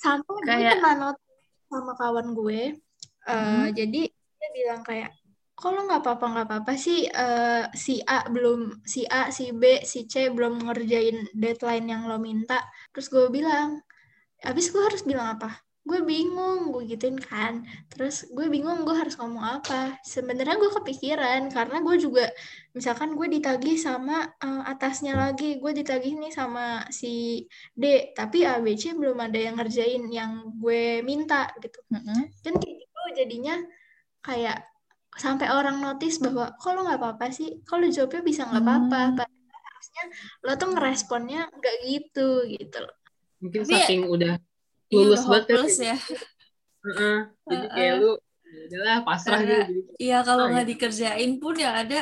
Sampai 0.03 0.35
kayak... 0.43 0.59
gue 0.59 0.81
pernah 0.81 0.95
not 0.97 1.17
sama 1.67 1.93
kawan 1.99 2.31
gue 2.31 2.61
uh, 3.27 3.35
hmm. 3.35 3.75
jadi 3.75 4.01
dia 4.07 4.49
bilang 4.55 4.81
kayak 4.87 5.11
kalau 5.57 5.89
nggak 5.89 6.05
apa-apa 6.05 6.25
nggak 6.29 6.47
apa-apa 6.53 6.73
sih 6.77 7.09
uh, 7.09 7.65
si 7.73 7.97
A 8.05 8.29
belum 8.29 8.85
si 8.85 9.09
A 9.09 9.33
si 9.33 9.49
B 9.49 9.81
si 9.81 10.05
C 10.05 10.29
belum 10.29 10.61
ngerjain 10.69 11.33
deadline 11.33 11.89
yang 11.89 12.05
lo 12.05 12.21
minta. 12.21 12.61
Terus 12.93 13.09
gue 13.09 13.25
bilang 13.33 13.81
habis 14.45 14.69
gue 14.69 14.83
harus 14.85 15.01
bilang 15.01 15.33
apa? 15.33 15.57
Gue 15.81 16.05
bingung 16.05 16.69
gue 16.69 16.85
gituin 16.93 17.17
kan. 17.17 17.65
Terus 17.89 18.29
gue 18.29 18.45
bingung 18.53 18.85
gue 18.85 18.93
harus 18.93 19.17
ngomong 19.17 19.41
apa? 19.57 19.97
Sebenarnya 20.05 20.61
gue 20.61 20.69
kepikiran 20.77 21.49
karena 21.49 21.81
gue 21.81 21.95
juga 21.97 22.29
misalkan 22.77 23.17
gue 23.17 23.25
ditagih 23.25 23.81
sama 23.81 24.29
uh, 24.37 24.61
atasnya 24.69 25.17
lagi 25.17 25.57
gue 25.57 25.71
ditagih 25.73 26.21
nih 26.21 26.29
sama 26.29 26.85
si 26.93 27.49
D 27.73 28.13
tapi 28.13 28.45
ABC 28.45 28.93
belum 28.93 29.17
ada 29.25 29.41
yang 29.41 29.57
ngerjain 29.57 30.05
yang 30.13 30.53
gue 30.61 31.01
minta 31.01 31.49
gitu. 31.65 31.81
Mm 31.89 32.01
-hmm. 32.05 32.21
dan 32.45 32.53
gitu 32.61 33.01
jadinya 33.17 33.57
kayak 34.21 34.76
sampai 35.17 35.49
orang 35.49 35.81
notice 35.81 36.21
bahwa 36.21 36.53
kalau 36.61 36.85
nggak 36.85 36.99
apa-apa 37.01 37.33
sih 37.33 37.61
kalau 37.65 37.89
jawabnya 37.89 38.21
bisa 38.21 38.45
nggak 38.45 38.63
apa-apa 38.63 39.01
hmm. 39.09 39.17
harusnya 39.65 40.03
lo 40.45 40.51
tuh 40.55 40.69
ngeresponnya 40.73 41.41
nggak 41.49 41.75
gitu 41.85 42.45
gitu 42.47 42.77
loh 42.81 42.97
mungkin 43.41 43.61
Tapi 43.65 43.73
saking 43.73 44.01
ya, 44.05 44.09
udah 44.09 44.33
iya, 44.89 44.97
lulus 44.97 45.21
iya, 45.21 45.29
banget 45.29 45.47
ya. 45.77 45.97
Uh 45.97 46.89
-uh. 46.89 47.19
Jadi 47.45 47.55
uh 47.57 47.67
-uh. 47.67 47.75
kayak 47.75 47.93
lu 47.99 48.11
ya 48.47 48.61
udahlah 48.67 48.97
pasrah 49.03 49.39
gitu. 49.43 49.63
Iya 49.99 50.17
kalau 50.23 50.43
nggak 50.49 50.67
dikerjain 50.71 51.31
pun 51.37 51.55
ya 51.59 51.71
ada 51.83 51.99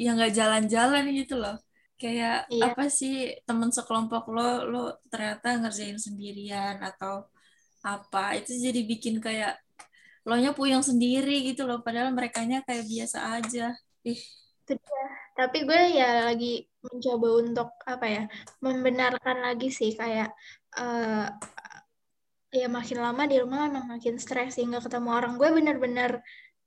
ya 0.00 0.10
nggak 0.16 0.32
jalan-jalan 0.32 1.04
gitu 1.12 1.36
loh 1.36 1.56
kayak 2.00 2.48
Iya. 2.48 2.72
apa 2.72 2.88
sih 2.88 3.28
temen 3.44 3.68
sekelompok 3.68 4.32
lo 4.32 4.64
lo 4.64 4.82
ternyata 5.12 5.60
ngerjain 5.60 6.00
sendirian 6.00 6.80
atau 6.80 7.28
apa 7.84 8.40
itu 8.40 8.56
jadi 8.56 8.80
bikin 8.88 9.20
kayak 9.20 9.60
lo 10.28 10.34
nya 10.36 10.52
puyeng 10.52 10.84
sendiri 10.84 11.48
gitu 11.48 11.64
loh 11.64 11.80
padahal 11.80 12.12
mereka 12.12 12.44
kayak 12.44 12.84
biasa 12.84 13.18
aja. 13.40 13.72
Ih. 14.04 14.20
Tapi 15.34 15.58
gue 15.64 15.80
ya 15.96 16.28
lagi 16.28 16.68
mencoba 16.84 17.28
untuk 17.40 17.68
apa 17.88 18.06
ya 18.06 18.22
membenarkan 18.60 19.40
lagi 19.40 19.68
sih 19.72 19.96
kayak 19.96 20.32
eh 20.76 21.26
ya 22.50 22.66
makin 22.66 22.98
lama 22.98 23.22
di 23.30 23.36
rumah 23.38 23.70
emang 23.70 23.86
makin 23.86 24.18
stres 24.18 24.58
sih 24.58 24.64
nggak 24.68 24.86
ketemu 24.90 25.08
orang. 25.10 25.32
Gue 25.40 25.50
bener-bener 25.56 26.20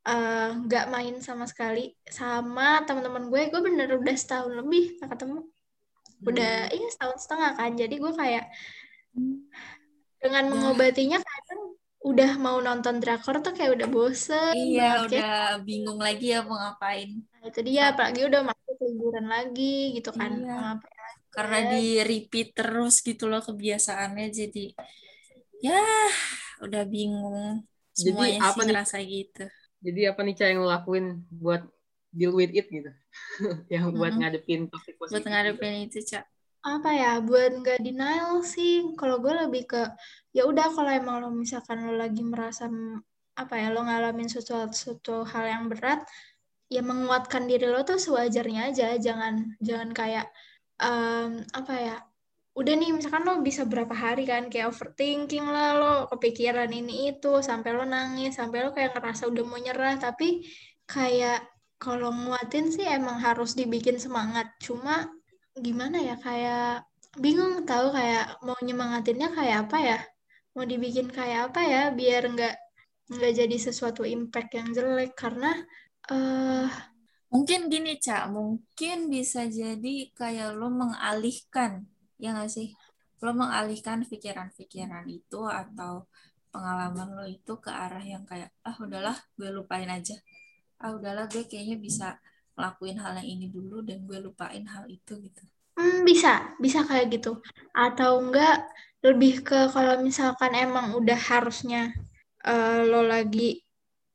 eh, 0.08 0.50
nggak 0.66 0.86
main 0.90 1.16
sama 1.22 1.46
sekali 1.46 1.94
sama 2.10 2.82
teman-teman 2.88 3.30
gue. 3.32 3.42
Gue 3.54 3.62
bener 3.62 3.88
udah 4.00 4.16
setahun 4.18 4.52
lebih 4.52 4.98
nggak 5.00 5.10
ketemu. 5.14 5.40
Udah 6.24 6.56
iya 6.74 6.88
setahun 6.90 7.18
setengah 7.24 7.52
kan. 7.60 7.72
Jadi 7.78 7.96
gue 8.00 8.14
kayak 8.16 8.46
dengan 10.24 10.44
Ya. 10.48 10.50
mengobatinya 10.50 11.20
kadang 11.20 11.62
udah 12.10 12.30
mau 12.46 12.58
nonton 12.68 12.96
drakor 13.02 13.36
tuh 13.44 13.52
kayak 13.58 13.72
udah 13.76 13.88
bosen 13.96 14.56
iya 14.58 14.82
banget 14.82 15.02
kayak 15.10 15.28
udah 15.28 15.28
bingung 15.68 16.00
lagi 16.06 16.26
ya 16.34 16.38
mau 16.48 16.56
ngapain 16.62 17.10
Nah, 17.34 17.42
itu 17.50 17.60
dia 17.70 17.82
apalagi 17.92 18.20
udah 18.30 18.42
masuk 18.50 18.76
liburan 18.86 19.26
lagi 19.34 19.64
gitu 19.96 20.10
kan 20.20 20.32
Iya. 20.32 20.52
mau 20.52 20.62
ngapain 20.66 20.98
lagi 21.08 21.24
karena 21.36 21.58
ya. 21.58 21.70
di 21.72 21.78
repeat 22.10 22.48
terus 22.58 22.94
gitu 23.08 23.24
loh 23.32 23.42
kebiasaannya 23.48 24.26
jadi 24.40 24.60
ya 25.66 25.80
udah 26.66 26.84
bingung 26.94 27.66
Jadi 27.98 28.26
semuanya 28.26 28.40
apa 28.48 28.62
sih 28.62 28.64
nih? 28.70 28.78
ngerasa 28.78 28.98
gitu 29.14 29.42
Jadi 29.86 30.00
apa 30.10 30.20
nih 30.26 30.34
cara 30.38 30.50
yang 30.52 30.62
lo 30.64 30.70
lakuin 30.76 31.06
buat 31.44 31.62
deal 32.18 32.34
with 32.40 32.52
it 32.60 32.66
gitu? 32.76 32.92
yang 33.74 33.86
buat 33.98 34.14
Mm-mm. 34.14 34.20
ngadepin 34.20 34.62
toxic 34.72 34.96
buat 35.10 35.24
positivity. 35.24 35.30
ngadepin 35.30 35.74
itu 35.88 36.00
cak 36.12 36.24
apa 36.64 36.90
ya 36.96 37.12
buat 37.20 37.60
nggak 37.60 37.80
denial 37.84 38.40
sih. 38.48 38.96
Kalau 38.96 39.20
gue 39.20 39.34
lebih 39.36 39.64
ke 39.68 39.82
ya 40.32 40.48
udah 40.48 40.72
kalau 40.72 40.92
emang 40.92 41.16
lo 41.22 41.30
misalkan 41.32 41.84
lo 41.84 41.94
lagi 42.00 42.24
merasa 42.24 42.72
apa 43.36 43.56
ya 43.60 43.68
lo 43.76 43.84
ngalamin 43.84 44.30
sesuatu, 44.32 44.72
suatu 44.72 45.16
hal 45.28 45.46
yang 45.54 45.64
berat 45.72 46.08
ya 46.72 46.82
menguatkan 46.82 47.46
diri 47.52 47.68
lo 47.68 47.84
tuh 47.84 48.00
sewajarnya 48.00 48.72
aja. 48.72 48.96
Jangan 48.96 49.60
jangan 49.60 49.90
kayak 49.92 50.26
em, 50.80 51.44
apa 51.52 51.74
ya 51.76 51.96
udah 52.54 52.74
nih 52.80 52.90
misalkan 52.96 53.24
lo 53.28 53.42
bisa 53.44 53.66
berapa 53.68 53.96
hari 53.98 54.24
kan 54.30 54.48
kayak 54.48 54.72
overthinking 54.72 55.44
lah 55.50 55.70
lo 55.76 55.94
kepikiran 56.16 56.70
ini 56.70 57.12
itu 57.12 57.42
sampai 57.42 57.74
lo 57.76 57.84
nangis 57.84 58.38
sampai 58.40 58.58
lo 58.64 58.70
kayak 58.72 58.96
ngerasa 58.96 59.28
udah 59.28 59.44
mau 59.44 59.60
nyerah. 59.60 60.00
Tapi 60.00 60.48
kayak 60.88 61.44
kalau 61.76 62.10
nguatin 62.16 62.72
sih 62.72 62.88
emang 62.88 63.20
harus 63.20 63.52
dibikin 63.60 64.00
semangat. 64.00 64.48
Cuma 64.64 65.12
gimana 65.54 65.98
ya 66.02 66.16
kayak 66.18 66.90
bingung 67.24 67.62
tahu 67.70 67.94
kayak 67.94 68.42
mau 68.42 68.58
nyemangatinnya 68.58 69.30
kayak 69.38 69.58
apa 69.70 69.78
ya? 69.82 70.00
Mau 70.58 70.66
dibikin 70.66 71.10
kayak 71.10 71.54
apa 71.54 71.62
ya 71.66 71.82
biar 71.94 72.22
nggak 72.34 72.56
nggak 73.14 73.34
jadi 73.40 73.58
sesuatu 73.58 74.02
impact 74.06 74.50
yang 74.58 74.70
jelek. 74.74 75.14
Karena 75.14 75.54
eh 76.10 76.70
mungkin 77.34 77.70
gini 77.74 77.98
cak 77.98 78.30
mungkin 78.30 79.10
bisa 79.10 79.46
jadi 79.50 79.96
kayak 80.14 80.54
lo 80.58 80.70
mengalihkan 80.74 81.86
ya 82.18 82.34
nggak 82.34 82.50
sih? 82.50 82.74
Lo 83.24 83.32
mengalihkan 83.34 84.06
pikiran-pikiran 84.10 85.06
itu 85.10 85.40
atau 85.46 86.10
pengalaman 86.54 87.18
lo 87.18 87.26
itu 87.26 87.54
ke 87.58 87.72
arah 87.74 88.04
yang 88.06 88.26
kayak 88.30 88.54
ah 88.66 88.78
udahlah 88.78 89.18
gue 89.38 89.50
lupain 89.50 89.90
aja. 89.90 90.18
Ah 90.82 90.94
udahlah 90.94 91.26
gue 91.30 91.44
kayaknya 91.50 91.78
bisa 91.82 92.08
ngelakuin 92.54 92.98
hal 93.02 93.18
yang 93.22 93.30
ini 93.40 93.48
dulu 93.50 93.82
dan 93.82 94.06
gue 94.06 94.20
lupain 94.22 94.64
hal 94.70 94.86
itu 94.90 95.18
gitu 95.20 95.42
hmm, 95.78 96.06
bisa 96.06 96.54
bisa 96.62 96.86
kayak 96.86 97.14
gitu 97.18 97.42
atau 97.74 98.22
enggak 98.22 98.66
lebih 99.04 99.44
ke 99.44 99.68
kalau 99.74 100.00
misalkan 100.00 100.56
emang 100.56 100.96
udah 100.96 101.18
harusnya 101.18 101.92
eh, 102.46 102.82
lo 102.88 103.04
lagi 103.04 103.60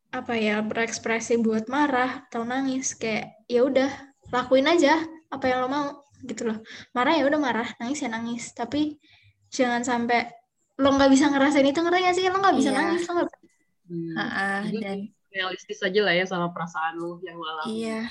apa 0.09 0.33
ya 0.41 0.65
berekspresi 0.65 1.37
buat 1.45 1.69
marah 1.69 2.25
atau 2.31 2.41
nangis 2.47 2.97
kayak 2.97 3.45
ya 3.45 3.67
udah 3.69 3.91
lakuin 4.33 4.65
aja 4.65 5.05
apa 5.29 5.45
yang 5.45 5.59
lo 5.65 5.69
mau 5.69 5.87
gitu 6.25 6.49
loh 6.49 6.59
marah 6.97 7.15
ya 7.15 7.29
udah 7.29 7.41
marah 7.41 7.69
nangis 7.77 8.01
ya 8.01 8.09
nangis 8.09 8.57
tapi 8.57 8.97
jangan 9.53 9.85
sampai 9.85 10.33
lo 10.81 10.95
nggak 10.97 11.11
bisa 11.13 11.29
ngerasain 11.29 11.67
itu 11.69 11.81
ngerti 11.83 12.01
gak 12.07 12.17
sih 12.17 12.25
lo 12.31 12.39
nggak 12.41 12.57
bisa 12.57 12.71
Iya. 12.73 12.79
nangis 12.81 13.03
lo 13.05 13.13
nggak 13.21 13.29
Hmm. 13.89 14.69
Dan 14.69 15.09
realistis 15.33 15.81
aja 15.81 16.01
lah 16.05 16.13
ya 16.13 16.29
sama 16.29 16.53
perasaan 16.53 17.01
lo 17.01 17.25
yang 17.25 17.41
lo 17.41 17.49
alami. 17.57 17.73
Iya, 17.73 18.05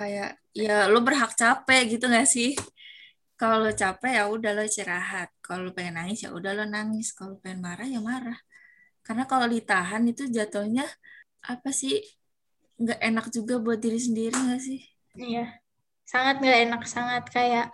kayak 0.00 0.40
ya 0.56 0.88
lo 0.88 1.04
berhak 1.04 1.36
capek 1.36 1.82
gitu 1.92 2.08
gak 2.08 2.24
sih? 2.24 2.56
Kalau 3.36 3.60
lo 3.60 3.72
capek 3.76 4.12
ya 4.16 4.24
udah 4.32 4.50
lo 4.56 4.62
istirahat. 4.64 5.28
Kalau 5.44 5.68
lo 5.68 5.72
pengen 5.76 6.00
nangis 6.00 6.24
ya 6.24 6.32
udah 6.32 6.52
lo 6.56 6.64
nangis. 6.64 7.12
Kalau 7.12 7.36
pengen 7.42 7.60
marah 7.60 7.84
ya 7.84 8.00
marah. 8.00 8.38
Karena 9.04 9.24
kalau 9.28 9.44
ditahan 9.44 10.02
itu 10.08 10.24
jatuhnya 10.32 10.88
apa 11.44 11.68
sih? 11.80 12.00
Nggak 12.80 13.00
enak 13.04 13.26
juga 13.28 13.54
buat 13.60 13.76
diri 13.76 14.00
sendiri 14.00 14.32
gak 14.32 14.62
sih? 14.64 14.80
iya 15.18 15.58
sangat 16.06 16.38
nggak 16.38 16.58
enak 16.70 16.82
sangat 16.86 17.24
kayak 17.34 17.66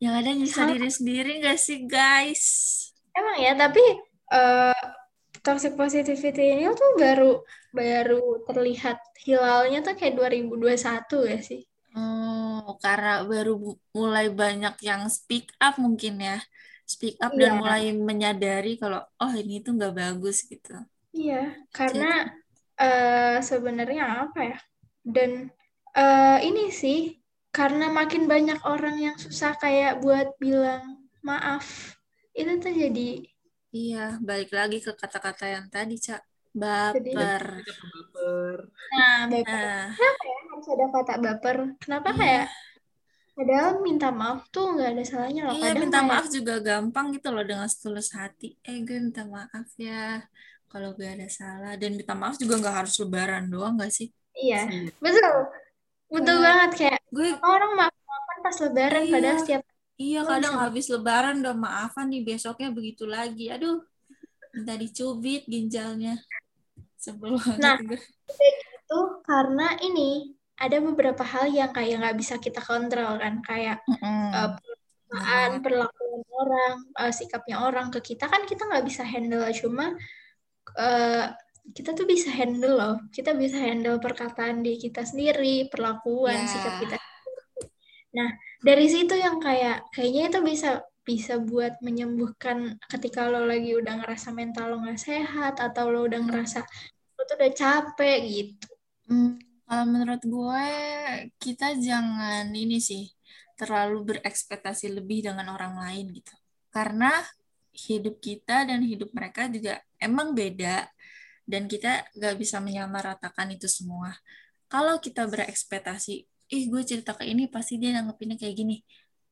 Yang 0.00 0.14
ada 0.16 0.30
nyiksa 0.32 0.62
Sama. 0.64 0.70
diri 0.74 0.90
sendiri 0.90 1.32
gak 1.44 1.58
sih 1.60 1.78
guys? 1.84 2.44
Emang 3.12 3.36
ya, 3.36 3.52
tapi 3.52 3.84
eh 4.32 4.82
toxic 5.44 5.76
positivity 5.76 6.56
ini 6.56 6.72
tuh 6.72 6.90
baru 6.96 7.36
baru 7.78 8.22
terlihat 8.48 8.98
hilalnya 9.26 9.78
tuh 9.86 9.94
kayak 9.98 10.14
2021 10.18 11.16
ya 11.32 11.38
sih. 11.48 11.60
Oh, 11.96 12.58
karena 12.84 13.08
baru 13.30 13.50
mulai 13.98 14.26
banyak 14.40 14.74
yang 14.88 15.02
speak 15.16 15.44
up 15.64 15.74
mungkin 15.84 16.14
ya. 16.28 16.32
Speak 16.92 17.14
up 17.24 17.32
dan 17.40 17.52
Iya. 17.52 17.60
mulai 17.60 17.82
menyadari 18.08 18.68
kalau 18.82 18.98
oh 19.22 19.32
ini 19.40 19.52
tuh 19.64 19.72
nggak 19.76 19.92
bagus 20.00 20.36
gitu. 20.50 20.70
Iya, 21.24 21.40
karena 21.76 22.06
eh 22.82 23.36
sebenarnya 23.50 24.04
apa 24.26 24.40
ya? 24.50 24.58
Dan 25.14 25.30
eh 26.04 26.38
ini 26.48 26.64
sih 26.82 26.98
karena 27.56 27.86
makin 27.98 28.22
banyak 28.32 28.58
orang 28.72 28.96
yang 29.06 29.16
susah 29.24 29.52
kayak 29.62 29.92
buat 30.02 30.28
bilang 30.42 30.82
maaf. 31.28 31.66
Itu 32.40 32.52
tuh 32.62 32.72
jadi 32.82 33.08
Iya, 33.78 33.98
balik 34.28 34.50
lagi 34.58 34.76
ke 34.86 34.90
kata-kata 35.00 35.44
yang 35.54 35.66
tadi, 35.74 35.94
Cak. 36.06 36.20
Baper. 36.50 37.62
Baper. 37.62 38.56
nah, 38.90 39.18
baper. 39.26 39.46
Nah, 39.46 39.86
Kenapa 39.94 40.24
ya 40.26 40.38
harus 40.50 40.66
ada 40.68 40.84
kata 40.90 41.14
baper? 41.18 41.56
Kenapa 41.78 42.08
Iya. 42.10 42.18
kayak 42.18 42.46
padahal 43.30 43.72
minta 43.80 44.08
maaf 44.10 44.40
tuh 44.50 44.66
nggak 44.74 44.88
ada 44.92 45.04
salahnya 45.06 45.42
loh. 45.48 45.54
iya 45.54 45.70
Kadang 45.70 45.80
minta 45.80 45.98
kayak- 45.98 46.10
maaf 46.10 46.26
juga 46.28 46.54
gampang 46.60 47.06
gitu 47.14 47.28
loh 47.30 47.44
dengan 47.46 47.68
setulus 47.70 48.08
hati. 48.12 48.58
Eh, 48.60 48.82
gue 48.82 48.98
minta 49.00 49.22
maaf 49.24 49.68
ya 49.78 50.20
kalau 50.66 50.90
gue 50.92 51.06
ada 51.06 51.28
salah. 51.28 51.72
Dan 51.74 51.94
minta 51.94 52.12
maaf 52.12 52.36
juga 52.36 52.58
nggak 52.58 52.76
harus 52.82 52.94
lebaran 52.98 53.46
doang 53.46 53.78
nggak 53.78 53.90
sih? 53.90 54.10
Iya, 54.32 54.66
Iya. 54.66 54.90
betul. 54.98 55.34
Betul 56.10 56.36
Kayak- 56.36 56.44
banget 56.44 56.70
kayak 56.76 57.00
Gue 57.10 57.28
orang 57.40 57.72
maaf-maafan 57.76 58.38
pas 58.40 58.56
lebaran 58.60 59.02
Iya. 59.02 59.14
padahal 59.14 59.38
setiap 59.38 59.62
iya 59.96 60.20
Oh, 60.20 60.26
kadang 60.26 60.54
habis 60.56 60.86
lebaran 60.86 61.34
udah 61.38 61.54
maafan 61.54 62.06
nih 62.08 62.22
besoknya 62.24 62.68
begitu 62.70 63.04
lagi. 63.04 63.46
Aduh, 63.48 63.82
minta 64.50 64.74
dicubit 64.74 65.46
ginjalnya. 65.46 66.18
Sebel 67.00 67.40
banget 67.40 67.58
Nah. 67.64 67.76
itu 67.80 68.98
karena 69.24 69.68
ini 69.80 70.36
ada 70.60 70.76
beberapa 70.84 71.24
hal 71.24 71.48
yang 71.48 71.72
kayak 71.72 71.96
nggak 72.04 72.18
bisa 72.20 72.36
kita 72.36 72.60
kontrol 72.60 73.16
kan 73.16 73.40
kayak 73.40 73.80
Mm-mm. 73.88 74.28
eh, 74.36 74.50
perasaan, 75.08 75.50
Benar. 75.58 75.62
perlakuan 75.64 76.20
orang, 76.28 76.76
eh, 77.00 77.12
sikapnya 77.16 77.56
orang 77.64 77.88
ke 77.88 78.00
kita 78.04 78.28
kan 78.28 78.44
kita 78.44 78.68
nggak 78.68 78.84
bisa 78.84 79.02
handle 79.02 79.48
cuma 79.56 79.96
eh, 80.76 81.26
kita 81.70 81.94
tuh 81.94 82.02
bisa 82.02 82.28
handle 82.34 82.74
loh. 82.76 82.96
Kita 83.14 83.30
bisa 83.32 83.56
handle 83.56 84.02
perkataan 84.02 84.60
di 84.60 84.74
kita 84.76 85.06
sendiri, 85.06 85.70
perlakuan, 85.70 86.34
Ya. 86.42 86.50
sikap 86.50 86.74
kita. 86.82 86.96
Nah, 88.10 88.28
dari 88.58 88.90
situ 88.90 89.14
yang 89.14 89.38
kayak 89.38 89.86
kayaknya 89.94 90.34
itu 90.34 90.38
bisa 90.42 90.82
bisa 91.10 91.42
buat 91.42 91.82
menyembuhkan 91.82 92.78
ketika 92.86 93.26
lo 93.26 93.42
lagi 93.42 93.74
udah 93.74 93.98
ngerasa 93.98 94.30
mental 94.30 94.70
lo 94.70 94.76
nggak 94.86 95.02
sehat 95.02 95.58
atau 95.58 95.90
lo 95.90 96.06
udah 96.06 96.22
ngerasa 96.22 96.62
lo 97.18 97.22
tuh 97.26 97.34
udah 97.34 97.52
capek 97.52 98.18
gitu. 98.30 98.70
Hmm, 99.10 99.42
kalau 99.66 99.84
menurut 99.90 100.22
gue, 100.22 100.68
kita 101.42 101.74
jangan 101.74 102.46
ini 102.54 102.78
sih, 102.78 103.10
terlalu 103.58 104.14
berekspektasi 104.14 104.94
lebih 104.94 105.26
dengan 105.26 105.50
orang 105.50 105.78
lain 105.78 106.14
gitu. 106.14 106.34
Karena 106.70 107.10
hidup 107.74 108.22
kita 108.22 108.66
dan 108.66 108.86
hidup 108.86 109.10
mereka 109.10 109.50
juga 109.50 109.82
emang 109.98 110.34
beda, 110.34 110.86
dan 111.50 111.66
kita 111.66 112.06
gak 112.14 112.38
bisa 112.38 112.62
menyamaratakan 112.62 113.50
itu 113.50 113.66
semua. 113.66 114.14
Kalau 114.70 115.02
kita 115.02 115.26
berekspektasi, 115.26 116.14
ih 116.50 116.64
gue 116.70 116.82
cerita 116.86 117.18
ke 117.18 117.26
ini, 117.26 117.50
pasti 117.50 117.78
dia 117.78 117.90
nanggepinnya 117.98 118.38
kayak 118.38 118.54
gini. 118.54 118.78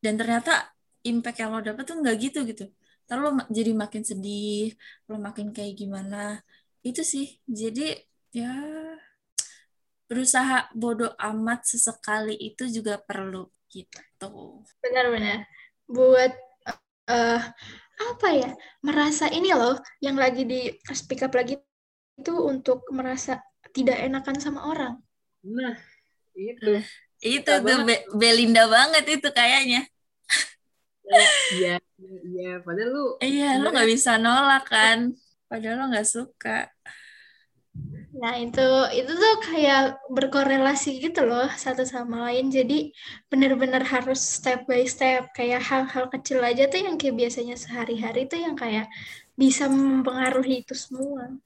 Dan 0.02 0.18
ternyata 0.18 0.70
impact 1.04 1.38
yang 1.38 1.50
lo 1.54 1.60
dapet 1.62 1.84
tuh 1.86 1.96
nggak 2.00 2.16
gitu 2.18 2.38
gitu. 2.48 2.64
Terus 3.08 3.20
lo 3.24 3.30
jadi 3.48 3.72
makin 3.72 4.02
sedih, 4.04 4.74
lo 5.08 5.16
makin 5.16 5.52
kayak 5.54 5.74
gimana. 5.78 6.42
Itu 6.84 7.02
sih, 7.02 7.40
jadi 7.48 7.96
ya 8.32 8.52
berusaha 10.08 10.72
bodoh 10.72 11.12
amat 11.20 11.68
sesekali 11.68 12.36
itu 12.36 12.64
juga 12.68 12.96
perlu 12.96 13.48
gitu. 13.68 14.64
Benar-benar. 14.80 15.44
Buat 15.88 16.32
uh, 17.08 17.40
apa 17.98 18.28
ya? 18.32 18.50
Merasa 18.80 19.28
ini 19.28 19.52
loh 19.52 19.76
yang 20.00 20.16
lagi 20.16 20.48
di 20.48 20.72
speak 20.92 21.24
up 21.24 21.36
lagi 21.36 21.60
itu 22.18 22.34
untuk 22.34 22.82
merasa 22.90 23.38
tidak 23.70 24.00
enakan 24.00 24.36
sama 24.40 24.68
orang. 24.68 24.94
Nah, 25.44 25.76
itu. 26.34 26.82
itu 27.22 27.50
tuh 27.50 27.78
Be 27.86 28.06
Belinda 28.14 28.66
banget 28.66 29.04
itu 29.20 29.28
kayaknya. 29.30 29.86
Iya, 31.08 31.74
iya, 32.28 32.50
padahal 32.60 32.90
lu 32.92 33.04
Iya, 33.24 33.48
lu 33.60 33.66
nggak 33.72 33.90
bisa 33.90 34.20
nolak 34.20 34.64
kan. 34.68 34.98
Padahal 35.48 35.76
lo 35.80 35.84
nggak 35.90 36.08
suka. 36.08 36.68
Nah, 38.18 38.34
itu 38.34 38.66
itu 38.98 39.12
tuh 39.14 39.34
kayak 39.46 40.02
berkorelasi 40.10 40.98
gitu 40.98 41.22
loh 41.22 41.46
satu 41.54 41.86
sama 41.86 42.28
lain. 42.28 42.50
Jadi 42.50 42.90
benar-benar 43.30 43.86
harus 43.86 44.18
step 44.18 44.66
by 44.66 44.84
step. 44.84 45.30
Kayak 45.32 45.62
hal-hal 45.64 46.10
kecil 46.10 46.42
aja 46.42 46.66
tuh 46.66 46.82
yang 46.82 46.96
kayak 46.98 47.14
biasanya 47.14 47.54
sehari-hari 47.54 48.26
tuh 48.26 48.42
yang 48.42 48.58
kayak 48.58 48.90
bisa 49.38 49.70
mempengaruhi 49.70 50.66
itu 50.66 50.74
semua. 50.74 51.38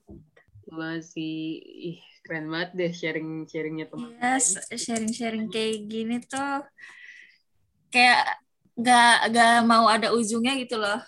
Wah 0.73 0.97
sih, 1.05 1.61
ih 1.61 2.01
keren 2.25 2.49
banget 2.49 2.71
deh 2.73 2.93
sharing-sharingnya 2.97 3.87
teman. 3.93 4.17
Yes, 4.17 4.57
sharing-sharing 4.73 5.53
kayak 5.53 5.85
gini 5.93 6.25
tuh 6.25 6.65
kayak 7.93 8.41
gak, 8.79 9.33
gak 9.35 9.53
mau 9.69 9.85
ada 9.89 10.15
ujungnya 10.15 10.57
gitu 10.57 10.79
loh. 10.81 11.01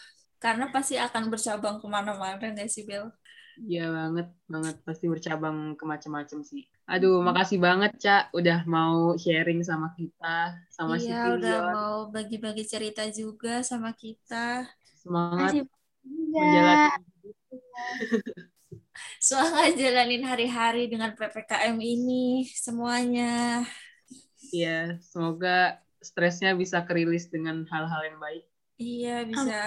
Karena 0.42 0.68
pasti 0.68 1.00
akan 1.00 1.32
bercabang 1.32 1.80
ke 1.80 1.86
mana-mana 1.88 2.52
gak 2.52 2.68
sih, 2.68 2.84
Bel? 2.84 3.08
Iya 3.54 3.86
banget, 3.86 4.26
banget 4.50 4.74
pasti 4.82 5.06
bercabang 5.06 5.78
ke 5.78 5.84
macam-macam 5.86 6.38
sih. 6.42 6.66
Aduh, 6.90 7.22
makasih 7.22 7.58
banget 7.62 7.94
Cak 8.02 8.34
udah 8.34 8.66
mau 8.66 9.14
sharing 9.14 9.62
sama 9.62 9.94
kita, 9.94 10.58
sama 10.74 10.98
Iya, 10.98 11.16
si 11.22 11.30
udah 11.38 11.56
mau 11.70 11.96
bagi-bagi 12.10 12.64
cerita 12.66 13.06
juga 13.14 13.62
sama 13.62 13.94
kita. 13.94 14.66
Semangat 15.00 15.54
menjalani 16.34 16.90
Semangat 19.22 19.74
jalanin 19.80 20.22
hari-hari 20.22 20.86
dengan 20.86 21.14
PPKM 21.16 21.76
ini 21.78 22.46
semuanya. 22.46 23.64
Iya, 24.54 25.00
semoga 25.00 25.80
stresnya 26.04 26.52
bisa 26.52 26.84
kerilis 26.84 27.26
dengan 27.32 27.64
hal-hal 27.72 28.02
yang 28.12 28.18
baik. 28.20 28.44
Iya, 28.76 29.16
bisa 29.24 29.58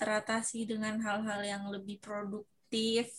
teratasi 0.00 0.64
dengan 0.64 0.96
hal-hal 1.04 1.40
yang 1.44 1.68
lebih 1.68 2.00
produktif. 2.00 3.12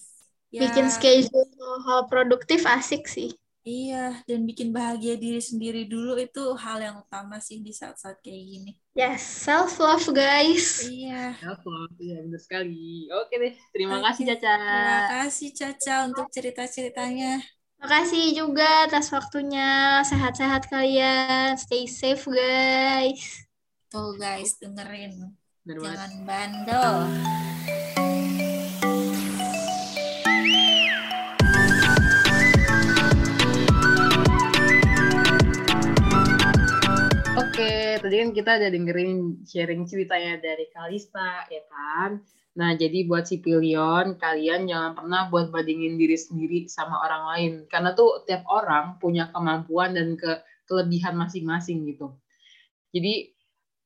Ya. 0.49 0.67
Bikin 0.67 0.89
schedule 0.89 1.77
hal 1.85 2.09
produktif 2.09 2.65
asik 2.65 3.05
sih. 3.05 3.31
Iya, 3.61 4.25
dan 4.25 4.41
bikin 4.49 4.73
bahagia 4.73 5.13
diri 5.21 5.37
sendiri 5.37 5.85
dulu 5.85 6.17
itu 6.17 6.41
hal 6.57 6.81
yang 6.81 6.97
utama 6.97 7.37
sih 7.37 7.61
di 7.61 7.69
saat-saat 7.69 8.17
kayak 8.25 8.43
gini. 8.49 8.71
Yes, 8.97 9.21
self 9.21 9.77
love 9.77 10.09
guys. 10.09 10.81
Iya. 10.81 11.37
Self 11.37 11.61
love, 11.61 11.93
iya 12.01 12.25
benar 12.25 12.41
sekali. 12.41 13.05
Oke 13.13 13.37
deh, 13.37 13.53
terima 13.69 14.01
Oke. 14.01 14.05
kasih 14.09 14.23
Caca. 14.33 14.55
Terima 14.57 14.99
kasih 15.13 15.49
Caca 15.53 15.95
untuk 16.09 16.25
cerita-ceritanya. 16.33 17.33
Terima 17.81 17.97
kasih 17.97 18.25
juga 18.37 18.85
atas 18.85 19.09
waktunya. 19.09 20.05
Sehat-sehat 20.05 20.69
kalian. 20.69 21.57
Stay 21.57 21.89
safe 21.89 22.29
guys. 22.29 23.49
Tuh 23.89 24.13
guys, 24.21 24.53
dengerin. 24.61 25.33
Bener 25.65 25.89
Jangan 25.89 26.13
bandel. 26.21 27.09
tadi 38.01 38.17
kan 38.17 38.29
kita 38.33 38.51
ada 38.57 38.67
dengerin 38.73 39.45
sharing 39.45 39.85
ceritanya 39.85 40.41
dari 40.41 40.65
Kalista, 40.73 41.45
ya 41.49 41.61
kan? 41.69 42.21
Nah, 42.51 42.75
jadi 42.75 43.07
buat 43.07 43.23
si 43.23 43.39
Pilion, 43.39 44.19
kalian 44.19 44.67
jangan 44.67 44.91
pernah 44.91 45.21
buat 45.31 45.55
bandingin 45.55 45.95
diri 45.95 46.19
sendiri 46.19 46.67
sama 46.67 46.99
orang 46.99 47.23
lain. 47.31 47.53
Karena 47.71 47.95
tuh 47.95 48.27
tiap 48.27 48.43
orang 48.51 48.99
punya 48.99 49.31
kemampuan 49.31 49.95
dan 49.95 50.19
ke 50.19 50.43
kelebihan 50.67 51.15
masing-masing 51.15 51.87
gitu. 51.87 52.19
Jadi, 52.91 53.31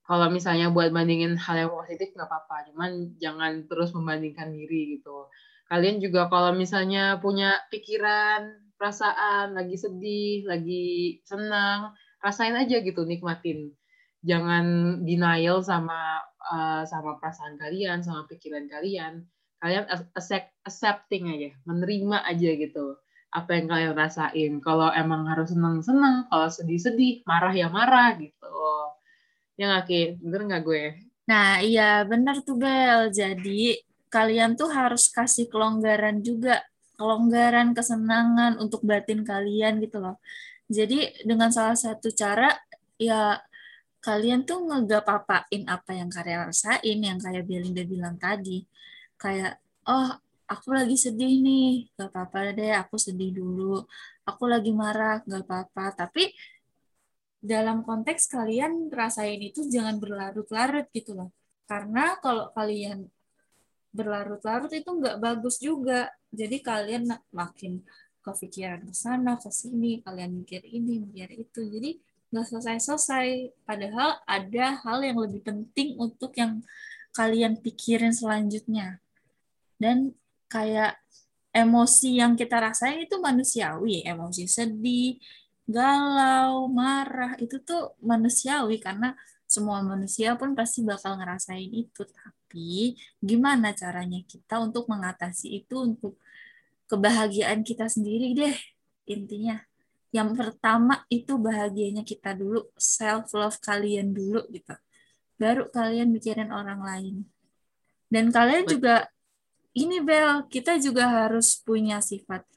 kalau 0.05 0.33
misalnya 0.33 0.73
buat 0.73 0.89
bandingin 0.89 1.37
hal 1.37 1.55
yang 1.65 1.71
positif 1.73 2.09
nggak 2.17 2.25
apa-apa. 2.25 2.73
Cuman 2.73 2.91
jangan 3.21 3.69
terus 3.69 3.93
membandingkan 3.93 4.49
diri 4.53 4.97
gitu. 4.97 5.29
Kalian 5.69 6.01
juga 6.01 6.29
kalau 6.29 6.53
misalnya 6.57 7.17
punya 7.21 7.57
pikiran, 7.69 8.73
perasaan, 8.77 9.57
lagi 9.57 9.77
sedih, 9.77 10.45
lagi 10.45 11.21
senang, 11.25 11.93
rasain 12.21 12.53
aja 12.53 12.81
gitu, 12.81 13.01
nikmatin 13.05 13.73
jangan 14.25 14.65
denial 15.05 15.61
sama 15.61 16.17
uh, 16.51 16.83
sama 16.85 17.17
perasaan 17.17 17.57
kalian, 17.57 18.05
sama 18.05 18.29
pikiran 18.29 18.69
kalian. 18.69 19.25
Kalian 19.59 19.85
accept, 20.13 20.51
accepting 20.67 21.31
aja, 21.31 21.49
menerima 21.65 22.21
aja 22.27 22.49
gitu 22.53 22.99
apa 23.35 23.51
yang 23.59 23.67
kalian 23.67 23.93
rasain. 23.93 24.53
Kalau 24.63 24.87
emang 24.95 25.27
harus 25.27 25.51
seneng-seneng, 25.51 26.31
kalau 26.31 26.47
sedih-sedih, 26.47 27.27
marah 27.27 27.51
ya 27.51 27.67
marah 27.67 28.15
gitu. 28.15 28.55
Ya 29.59 29.67
nggak, 29.67 29.83
Ki? 29.91 30.01
Bener 30.23 30.41
nggak 30.47 30.63
gue? 30.63 30.83
Nah, 31.27 31.59
iya 31.59 32.07
bener 32.07 32.39
tuh, 32.47 32.55
Bel. 32.55 33.11
Jadi, 33.11 33.75
kalian 34.07 34.55
tuh 34.55 34.71
harus 34.71 35.11
kasih 35.11 35.51
kelonggaran 35.51 36.23
juga. 36.23 36.63
Kelonggaran, 36.95 37.75
kesenangan 37.75 38.55
untuk 38.55 38.79
batin 38.87 39.27
kalian 39.27 39.83
gitu 39.83 39.99
loh. 39.99 40.15
Jadi, 40.71 41.27
dengan 41.27 41.51
salah 41.51 41.75
satu 41.75 42.07
cara, 42.15 42.55
ya 42.95 43.35
kalian 44.05 44.45
tuh 44.45 44.59
ngegap 44.69 45.05
apain 45.09 45.63
apa 45.65 45.91
yang 45.97 46.09
kalian 46.13 46.39
rasain 46.53 46.99
yang 47.01 47.17
kayak 47.17 47.43
Belinda 47.49 47.81
bilang 47.81 48.15
tadi. 48.21 48.61
Kayak 49.17 49.57
oh 49.89 50.09
aku 50.45 50.69
lagi 50.77 50.93
sedih 50.93 51.41
nih 51.41 51.89
gak 51.97 52.13
apa-apa 52.13 52.53
deh 52.53 52.73
aku 52.77 52.95
sedih 53.01 53.33
dulu. 53.33 53.81
Aku 54.29 54.43
lagi 54.45 54.69
marah 54.81 55.25
gak 55.25 55.43
apa-apa. 55.49 56.05
Tapi 56.05 56.29
dalam 57.41 57.81
konteks 57.81 58.29
kalian 58.29 58.93
rasain 58.93 59.41
itu 59.41 59.65
jangan 59.73 59.97
berlarut-larut 59.97 60.85
gitu 60.93 61.17
loh. 61.17 61.29
Karena 61.65 62.17
kalau 62.21 62.53
kalian 62.53 63.09
berlarut-larut 63.89 64.69
itu 64.69 64.89
nggak 64.89 65.17
bagus 65.17 65.57
juga. 65.57 66.13
Jadi 66.29 66.61
kalian 66.61 67.09
makin 67.33 67.81
kepikiran 68.21 68.85
ke 68.89 68.93
sana 68.93 69.37
ke 69.37 69.49
sini 69.49 70.01
kalian 70.05 70.41
mikir 70.41 70.61
ini 70.65 71.01
mikir 71.05 71.29
itu. 71.37 71.61
Jadi 71.69 71.91
nggak 72.35 72.51
selesai-selesai. 72.51 73.55
Padahal 73.63 74.19
ada 74.27 74.65
hal 74.83 74.99
yang 75.07 75.15
lebih 75.23 75.39
penting 75.39 75.95
untuk 75.95 76.35
yang 76.35 76.59
kalian 77.15 77.55
pikirin 77.63 78.11
selanjutnya. 78.11 78.99
Dan 79.79 80.11
kayak 80.51 80.99
emosi 81.55 82.19
yang 82.19 82.35
kita 82.35 82.59
rasain 82.59 83.07
itu 83.07 83.15
manusiawi, 83.23 84.03
emosi 84.03 84.43
sedih, 84.51 85.15
galau, 85.63 86.67
marah, 86.67 87.39
itu 87.39 87.63
tuh 87.63 87.95
manusiawi 88.03 88.83
karena 88.83 89.15
semua 89.47 89.79
manusia 89.79 90.35
pun 90.35 90.51
pasti 90.51 90.83
bakal 90.83 91.15
ngerasain 91.15 91.71
itu. 91.71 92.03
Tapi 92.03 92.99
gimana 93.23 93.71
caranya 93.71 94.19
kita 94.27 94.59
untuk 94.59 94.91
mengatasi 94.91 95.63
itu 95.63 95.75
untuk 95.79 96.19
kebahagiaan 96.91 97.65
kita 97.65 97.89
sendiri 97.89 98.37
deh 98.37 98.55
intinya 99.09 99.61
yang 100.15 100.31
pertama 100.31 101.03
itu 101.11 101.35
bahagianya 101.35 102.07
kita 102.07 102.31
dulu, 102.31 102.71
self 102.79 103.35
love 103.35 103.59
kalian 103.59 104.15
dulu 104.15 104.47
gitu. 104.47 104.71
Baru 105.35 105.67
kalian 105.67 106.15
mikirin 106.15 106.55
orang 106.55 106.79
lain. 106.79 107.27
Dan 108.07 108.31
kalian 108.31 108.63
juga 108.63 109.11
ini 109.75 109.99
Bel, 109.99 110.47
kita 110.47 110.79
juga 110.79 111.27
harus 111.27 111.59
punya 111.59 111.99
sifat 111.99 112.47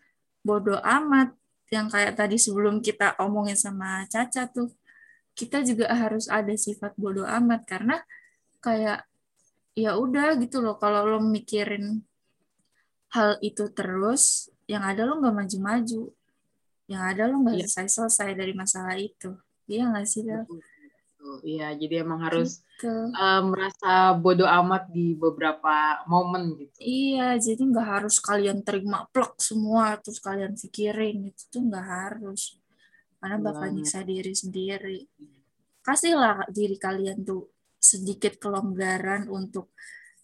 bodoh 0.47 0.79
amat 0.79 1.35
yang 1.75 1.91
kayak 1.91 2.15
tadi 2.15 2.39
sebelum 2.39 2.79
kita 2.79 3.19
omongin 3.19 3.59
sama 3.59 4.07
Caca 4.07 4.47
tuh. 4.47 4.71
Kita 5.35 5.67
juga 5.67 5.91
harus 5.91 6.31
ada 6.31 6.55
sifat 6.55 6.95
bodoh 6.95 7.27
amat 7.27 7.67
karena 7.67 7.99
kayak 8.63 9.03
ya 9.75 9.99
udah 9.99 10.39
gitu 10.39 10.63
loh 10.63 10.79
kalau 10.79 11.07
lo 11.07 11.19
mikirin 11.19 12.07
hal 13.15 13.35
itu 13.43 13.67
terus 13.75 14.51
yang 14.71 14.83
ada 14.83 15.07
lo 15.07 15.19
nggak 15.23 15.35
maju-maju 15.35 16.18
yang 16.89 17.05
ada 17.05 17.29
lo 17.29 17.45
nggak 17.45 17.57
ya. 17.61 17.69
selesai-selesai 17.69 18.33
dari 18.33 18.57
masalah 18.57 18.97
itu 18.97 19.37
iya 19.69 19.93
nggak 19.93 20.07
sih 20.09 20.25
Bel? 20.25 20.49
Iya, 21.45 21.77
jadi 21.77 22.07
emang 22.07 22.25
harus 22.25 22.63
gitu. 22.79 22.89
uh, 23.13 23.43
merasa 23.45 24.15
bodoh 24.17 24.49
amat 24.49 24.89
di 24.89 25.13
beberapa 25.13 26.01
momen 26.09 26.57
gitu. 26.57 26.79
Iya, 26.81 27.37
jadi 27.37 27.59
nggak 27.69 27.89
harus 28.01 28.17
kalian 28.23 28.65
terima 28.65 29.05
plek 29.13 29.37
semua 29.37 29.99
terus 30.01 30.23
kalian 30.23 30.57
pikirin 30.57 31.29
itu 31.29 31.43
tuh 31.53 31.63
nggak 31.69 31.85
harus, 31.85 32.57
karena 33.19 33.37
bakal 33.43 33.69
nyiksa 33.75 34.07
diri 34.07 34.33
sendiri. 34.33 34.99
Kasihlah 35.85 36.49
diri 36.49 36.79
kalian 36.79 37.27
tuh 37.27 37.51
sedikit 37.77 38.39
kelonggaran 38.41 39.27
untuk 39.29 39.75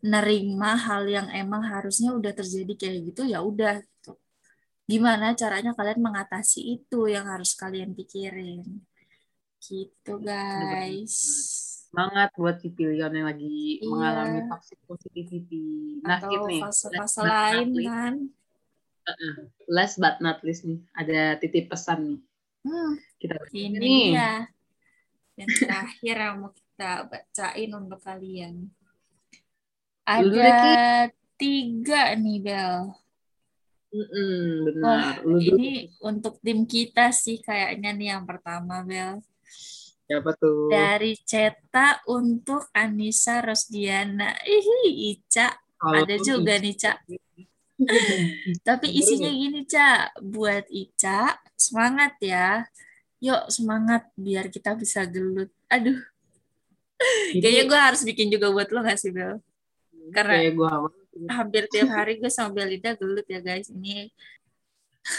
nerima 0.05 0.77
hal 0.77 1.09
yang 1.09 1.29
emang 1.33 1.65
harusnya 1.65 2.13
udah 2.13 2.33
terjadi 2.37 2.75
kayak 2.77 2.99
gitu 3.13 3.25
ya 3.25 3.41
udah 3.41 3.81
gitu 3.81 4.21
gimana 4.85 5.33
caranya 5.33 5.73
kalian 5.73 6.01
mengatasi 6.01 6.61
itu 6.77 7.09
yang 7.09 7.25
harus 7.25 7.57
kalian 7.57 7.93
pikirin. 7.93 8.85
Gitu, 9.59 10.13
guys. 10.21 11.17
Semangat 11.89 12.35
buat 12.37 12.61
si 12.61 12.69
pilihan 12.69 13.09
yang 13.09 13.25
lagi 13.25 13.81
Iya. 13.81 13.89
mengalami 13.89 14.41
toxic 14.51 14.77
positivity. 14.85 16.03
Nah, 16.05 16.21
Atau 16.21 16.45
nih. 16.45 16.61
fase-fase 16.61 17.21
lain 17.23 17.69
kan. 17.81 18.15
Last 19.69 19.97
but 19.97 20.21
not 20.21 20.45
least 20.45 20.65
nih, 20.65 20.81
ada 20.93 21.39
titip 21.39 21.73
pesan 21.73 22.01
nih. 22.05 22.21
Hmm, 22.65 22.93
Kita 23.17 23.37
ini 23.53 23.77
nih. 23.79 24.09
dia. 24.13 24.33
Yang 25.37 25.51
terakhir 25.65 26.15
yang 26.19 26.37
mau 26.41 26.51
kita 26.53 26.91
bacain 27.09 27.71
untuk 27.73 28.01
kalian. 28.01 28.55
Ada 30.05 31.09
tiga 31.37 32.13
nih, 32.17 32.39
Bel. 32.41 32.93
Mm-mm, 33.95 34.67
benar. 34.67 35.23
Wah, 35.23 35.39
ini 35.39 35.87
untuk 36.03 36.43
tim 36.43 36.67
kita 36.67 37.15
sih 37.15 37.39
kayaknya 37.39 37.95
nih 37.95 38.09
yang 38.19 38.27
pertama, 38.27 38.83
Bel. 38.83 39.23
Siapa 40.05 40.35
tuh? 40.35 40.67
Dari 40.67 41.15
Ceta 41.23 42.03
untuk 42.11 42.67
Anissa 42.75 43.39
Rosdiana. 43.39 44.35
Ih, 44.43 45.15
Ica. 45.15 45.55
Kalau 45.79 46.03
Ada 46.03 46.19
juga 46.19 46.59
Ica. 46.59 46.65
nih, 46.67 46.75
Cak. 46.75 46.97
Tapi 48.67 48.87
isinya 48.99 49.31
gini, 49.31 49.63
Cak. 49.63 50.19
Buat 50.27 50.67
Ica, 50.75 51.39
semangat 51.55 52.19
ya. 52.19 52.67
Yuk, 53.23 53.47
semangat 53.49 54.11
biar 54.19 54.51
kita 54.51 54.75
bisa 54.75 55.07
gelut. 55.07 55.49
Aduh, 55.71 55.97
kayaknya 57.31 57.63
gue 57.65 57.79
harus 57.79 58.03
bikin 58.03 58.29
juga 58.29 58.51
buat 58.51 58.69
lo 58.75 58.83
gak 58.85 58.99
sih, 58.99 59.15
Bel? 59.15 59.39
karena- 60.13 60.37
kayak 60.43 60.53
gue. 60.59 61.04
Hampir 61.31 61.71
tiap 61.71 61.91
hari 61.95 62.19
gue 62.19 62.31
sama 62.31 62.51
Belinda 62.55 62.99
gelut 62.99 63.27
ya, 63.31 63.39
guys. 63.39 63.71
Ini 63.71 64.11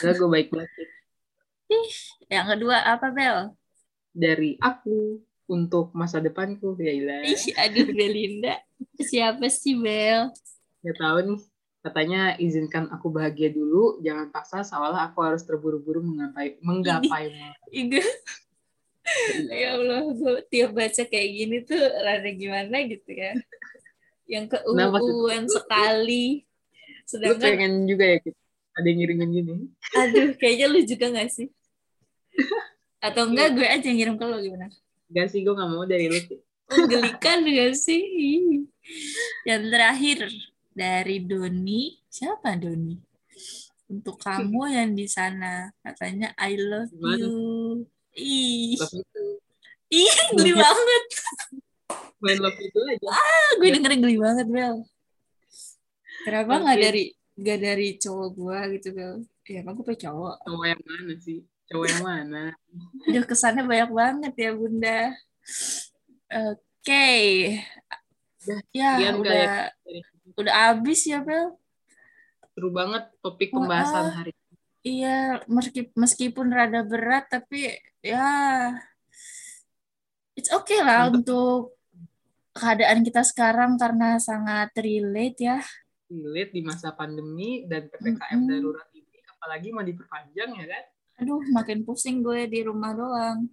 Udah 0.02 0.14
gue 0.18 0.30
baik 0.30 0.50
banget. 0.52 0.90
yang 2.30 2.46
kedua 2.50 2.78
apa, 2.84 3.08
Bel? 3.14 3.54
Dari 4.12 4.58
aku 4.60 5.22
untuk 5.46 5.94
masa 5.94 6.20
depanku. 6.20 6.76
Ya 6.78 6.92
ilah. 6.94 7.22
Ih, 7.24 7.54
aduh, 7.56 7.88
Belinda. 7.90 8.60
Siapa 9.00 9.48
sih, 9.48 9.78
Bel? 9.78 10.34
Gak 10.84 10.98
tahu 11.00 11.18
nih. 11.34 11.42
Katanya 11.86 12.34
izinkan 12.42 12.90
aku 12.90 13.14
bahagia 13.14 13.54
dulu, 13.54 14.02
jangan 14.02 14.34
paksa 14.34 14.66
seolah 14.66 15.06
aku 15.14 15.22
harus 15.22 15.46
terburu-buru 15.46 16.02
menggapai 16.02 16.58
menggapaimu. 16.58 17.54
Iga. 17.70 18.02
ya 19.54 19.78
Allah, 19.78 20.02
gue 20.18 20.42
tiap 20.50 20.74
baca 20.74 21.04
kayak 21.06 21.30
gini 21.30 21.58
tuh 21.62 21.78
rada 21.78 22.26
gimana 22.34 22.90
gitu 22.90 23.06
ya. 23.14 23.38
Yang 24.26 24.46
Kenapa 24.58 24.98
tuh? 24.98 25.06
keuuan 25.06 25.46
sekali. 25.46 26.26
Lu 26.42 27.06
Sedangkan, 27.06 27.46
pengen 27.46 27.74
juga 27.86 28.06
ya, 28.06 28.18
Kit? 28.18 28.36
Ada 28.76 28.86
yang 28.86 28.98
ngirimin 29.00 29.30
gini. 29.32 29.54
aduh, 29.94 30.34
kayaknya 30.36 30.66
lu 30.68 30.80
juga 30.84 31.06
gak 31.14 31.30
sih? 31.30 31.48
Atau 33.06 33.30
enggak 33.30 33.54
gue 33.54 33.64
aja 33.64 33.86
yang 33.86 33.98
ngirim 33.98 34.16
ke 34.18 34.26
lo 34.26 34.38
gimana? 34.40 34.68
Gak 35.08 35.28
sih, 35.30 35.46
gue 35.46 35.54
gak 35.54 35.70
mau 35.70 35.86
dari 35.86 36.10
lu. 36.10 36.18
Kit. 36.18 36.42
Menggelikan 36.66 37.46
gak 37.46 37.74
sih? 37.78 38.04
Yang 39.46 39.64
terakhir 39.70 40.20
dari 40.74 41.18
Doni. 41.22 42.02
Siapa 42.10 42.58
Doni? 42.58 42.98
Untuk 43.86 44.18
kamu 44.18 44.62
yang 44.82 44.92
di 44.92 45.06
sana. 45.06 45.70
Katanya 45.80 46.34
I 46.36 46.58
love 46.58 46.90
Gimana? 46.90 47.22
you. 47.22 47.86
Ih, 48.16 48.80
ih 49.88 50.16
geli 50.34 50.54
banget. 50.66 51.06
Main 52.24 52.40
love 52.40 52.58
itu 52.58 52.80
aja. 52.90 53.08
gue 53.60 53.70
dengerin 53.70 54.00
geli 54.02 54.18
banget 54.18 54.48
Bel. 54.48 54.76
Kenapa 56.26 56.54
nggak 56.64 56.78
dari 56.80 57.04
nggak 57.36 57.60
dari 57.60 57.88
cowok 58.00 58.28
gue 58.34 58.60
gitu 58.80 58.88
Bel? 58.96 59.14
Ya 59.46 59.62
emang 59.62 59.78
gue 59.78 59.86
punya 59.86 60.10
cowok. 60.10 60.36
Cowok 60.48 60.66
yang 60.66 60.82
mana 60.88 61.14
sih? 61.22 61.40
Cowok 61.70 61.86
yang 61.92 62.02
mana? 62.02 62.44
Aduh 63.12 63.26
kesannya 63.28 63.64
banyak 63.68 63.92
banget 63.92 64.34
ya 64.34 64.52
bunda. 64.56 65.02
Oke. 66.32 67.08
Udah, 68.46 68.60
ya 68.74 69.10
udah. 69.14 69.70
Dari- 69.86 70.14
udah 70.36 70.54
abis 70.74 71.06
ya 71.06 71.22
Bel? 71.22 71.54
Seru 72.56 72.72
banget 72.72 73.04
topik 73.20 73.52
pembahasan 73.52 74.10
ah. 74.10 74.14
hari 74.24 74.32
ini. 74.32 74.56
iya 74.86 75.18
meski 75.50 75.92
meskipun 75.92 76.48
rada 76.54 76.86
berat 76.86 77.28
tapi 77.28 77.68
ya 78.00 78.30
it's 80.40 80.48
okay 80.54 80.80
lah 80.80 81.12
untuk 81.12 81.75
keadaan 82.56 83.04
kita 83.04 83.22
sekarang 83.22 83.76
karena 83.76 84.18
sangat 84.18 84.72
relate 84.76 85.38
ya 85.38 85.60
Relate 86.06 86.52
di 86.52 86.62
masa 86.62 86.92
pandemi 86.92 87.64
dan 87.66 87.86
PPKM 87.86 88.38
Mm-mm. 88.38 88.48
darurat 88.48 88.88
ini. 88.92 89.18
Apalagi 89.28 89.68
mau 89.70 89.82
diperpanjang 89.82 90.52
ya 90.56 90.66
kan? 90.66 90.84
aduh 91.16 91.40
makin 91.48 91.80
pusing 91.84 92.20
gue 92.20 92.44
di 92.46 92.60
rumah 92.62 92.92
doang 92.92 93.48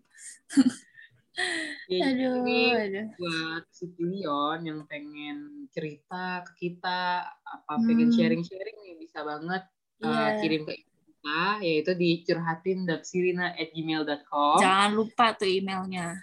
Ya, 1.87 2.11
aduh 2.11 2.43
Ini 2.45 2.61
aduh 2.77 3.07
buat 3.17 3.65
si 3.71 3.87
Tilion 3.95 4.59
yang 4.63 4.81
pengen 4.85 5.65
cerita 5.71 6.43
ke 6.45 6.53
kita, 6.61 7.25
apa 7.25 7.73
pengen 7.81 8.09
Hmm. 8.09 8.13
sharing-sharing 8.13 8.77
nih 8.79 8.95
bisa 9.01 9.23
banget 9.23 9.63
uh, 10.03 10.13
Iya. 10.13 10.39
kirim 10.39 10.63
ke 10.67 10.73
kita 10.77 11.41
yaitu 11.63 11.93
di 11.95 12.11
curhatin.sirina@gmail.com. 12.21 14.59
Jangan 14.61 14.91
lupa 14.93 15.33
tuh 15.33 15.49
emailnya 15.49 16.21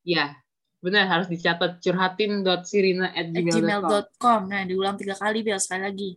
Ya, 0.00 0.32
benar 0.80 1.04
harus 1.06 1.28
dicatat 1.28 1.78
curhatin.sirina@gmail.com. 1.78 3.52
gmail.com. 3.52 4.40
Nah, 4.48 4.62
diulang 4.64 4.96
tiga 4.96 5.14
kali 5.14 5.40
biar 5.40 5.56
sekali 5.56 5.82
lagi. 5.84 6.10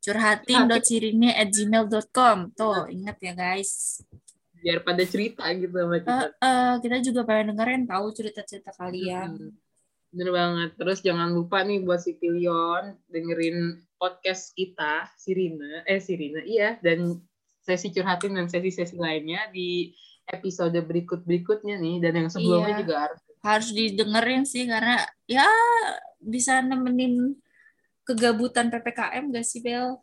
curhatin.sirine@gmail.com. 0.00 2.36
Tuh, 2.52 2.80
ingat 2.88 3.16
ya 3.20 3.32
guys. 3.32 4.00
Biar 4.56 4.80
pada 4.80 5.04
cerita 5.04 5.44
gitu 5.52 5.72
sama 5.72 5.96
kita. 6.00 6.32
eh, 6.34 6.74
kita 6.80 6.96
juga 7.02 7.20
pengen 7.24 7.52
dengerin 7.52 7.82
tahu 7.84 8.06
cerita-cerita 8.12 8.70
kalian. 8.72 9.30
Hmm, 9.36 9.52
Bener 10.08 10.30
banget. 10.30 10.70
Terus 10.78 10.98
jangan 11.02 11.28
lupa 11.28 11.60
nih 11.60 11.82
buat 11.82 11.98
si 11.98 12.14
Tilion 12.14 12.94
dengerin 13.08 13.82
podcast 13.98 14.52
kita, 14.52 15.08
Sirina, 15.16 15.82
eh 15.84 15.98
Sirina, 15.98 16.40
iya, 16.44 16.76
dan 16.78 17.18
sesi 17.60 17.88
curhatin 17.90 18.36
dan 18.36 18.46
sesi-sesi 18.46 18.94
lainnya 18.94 19.48
di 19.50 19.90
episode 20.28 20.76
berikut-berikutnya 20.76 21.76
nih, 21.76 21.96
dan 21.98 22.12
yang 22.14 22.28
sebelumnya 22.28 22.76
Iya. 22.76 22.80
juga 22.84 22.94
harus 23.08 23.20
Harus 23.44 23.70
didengerin 23.70 24.48
sih 24.48 24.64
karena 24.64 25.04
ya 25.28 25.44
bisa 26.18 26.64
nemenin 26.64 27.36
kegabutan 28.02 28.72
PPKM 28.72 29.28
gak 29.30 29.44
sih 29.44 29.60
Bel? 29.60 30.00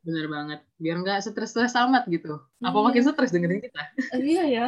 bener 0.00 0.32
banget. 0.32 0.60
Biar 0.80 0.96
nggak 0.96 1.20
stres-stres 1.20 1.76
amat 1.76 2.08
gitu. 2.08 2.40
Apa 2.64 2.72
Iya. 2.72 2.84
makin 2.88 3.02
stres 3.04 3.30
dengerin 3.36 3.60
kita? 3.60 3.82
Eh, 4.16 4.20
iya 4.24 4.44
ya. 4.48 4.66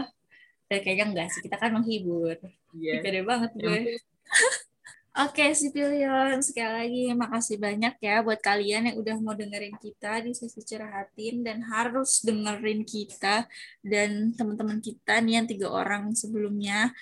Eh, 0.68 0.80
kayaknya 0.84 1.08
enggak 1.08 1.28
sih, 1.32 1.40
kita 1.40 1.56
kan 1.56 1.72
menghibur. 1.72 2.36
Iya. 2.76 3.00
Pede 3.00 3.24
banget 3.24 3.50
Yang 3.56 3.64
gue. 3.64 3.80
Oke, 5.12 5.52
Sipilion, 5.52 6.40
sekali 6.40 6.72
lagi 6.72 7.02
makasih 7.12 7.60
banyak 7.60 8.00
ya 8.00 8.24
buat 8.24 8.40
kalian 8.40 8.92
yang 8.92 8.96
udah 8.96 9.16
mau 9.20 9.36
dengerin 9.36 9.76
kita 9.76 10.24
di 10.24 10.32
sesi 10.32 10.64
curhatin 10.64 11.44
dan 11.44 11.60
harus 11.64 12.24
dengerin 12.24 12.80
kita 12.80 13.44
dan 13.84 14.32
teman-teman 14.32 14.80
kita 14.80 15.20
nih 15.20 15.40
yang 15.40 15.48
tiga 15.48 15.68
orang 15.68 16.16
sebelumnya. 16.16 16.92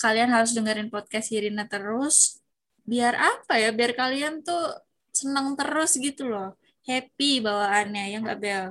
Kalian 0.00 0.30
harus 0.34 0.52
dengerin 0.52 0.90
podcast 0.92 1.30
Irina 1.32 1.64
terus. 1.66 2.38
Biar 2.84 3.16
apa 3.16 3.56
ya? 3.56 3.72
Biar 3.72 3.96
kalian 3.96 4.44
tuh 4.44 4.76
senang 5.14 5.54
terus 5.56 5.96
gitu 5.96 6.28
loh. 6.28 6.58
Happy 6.84 7.40
bawaannya, 7.40 8.12
ya 8.12 8.18
nggak 8.20 8.38
Bel? 8.42 8.66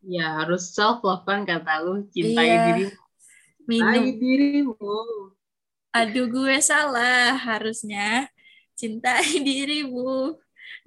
Ya, 0.00 0.40
harus 0.40 0.72
self 0.72 1.04
love 1.04 1.28
kan 1.28 1.44
kata 1.44 1.84
lu, 1.84 2.08
cintai 2.08 2.46
Iya. 2.48 2.60
dirimu. 2.72 2.96
Minum 3.68 4.04
Cintai 4.08 4.16
dirimu. 4.16 4.96
Aduh 5.90 6.26
gue 6.30 6.56
salah 6.62 7.36
harusnya 7.36 8.30
cintai 8.78 9.20
dirimu 9.48 10.38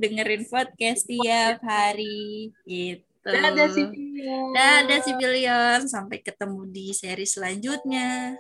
dengerin 0.02 0.48
podcast 0.50 1.06
tiap 1.06 1.62
hari 1.62 2.50
gitu. 2.66 3.30
Dadah 3.30 3.70
si 3.70 3.84
Tilion. 3.88 4.52
Dadah 4.58 5.00
Sibilion 5.06 5.80
sampai 5.86 6.20
ketemu 6.26 6.66
di 6.72 6.92
seri 6.98 7.28
selanjutnya. 7.30 8.34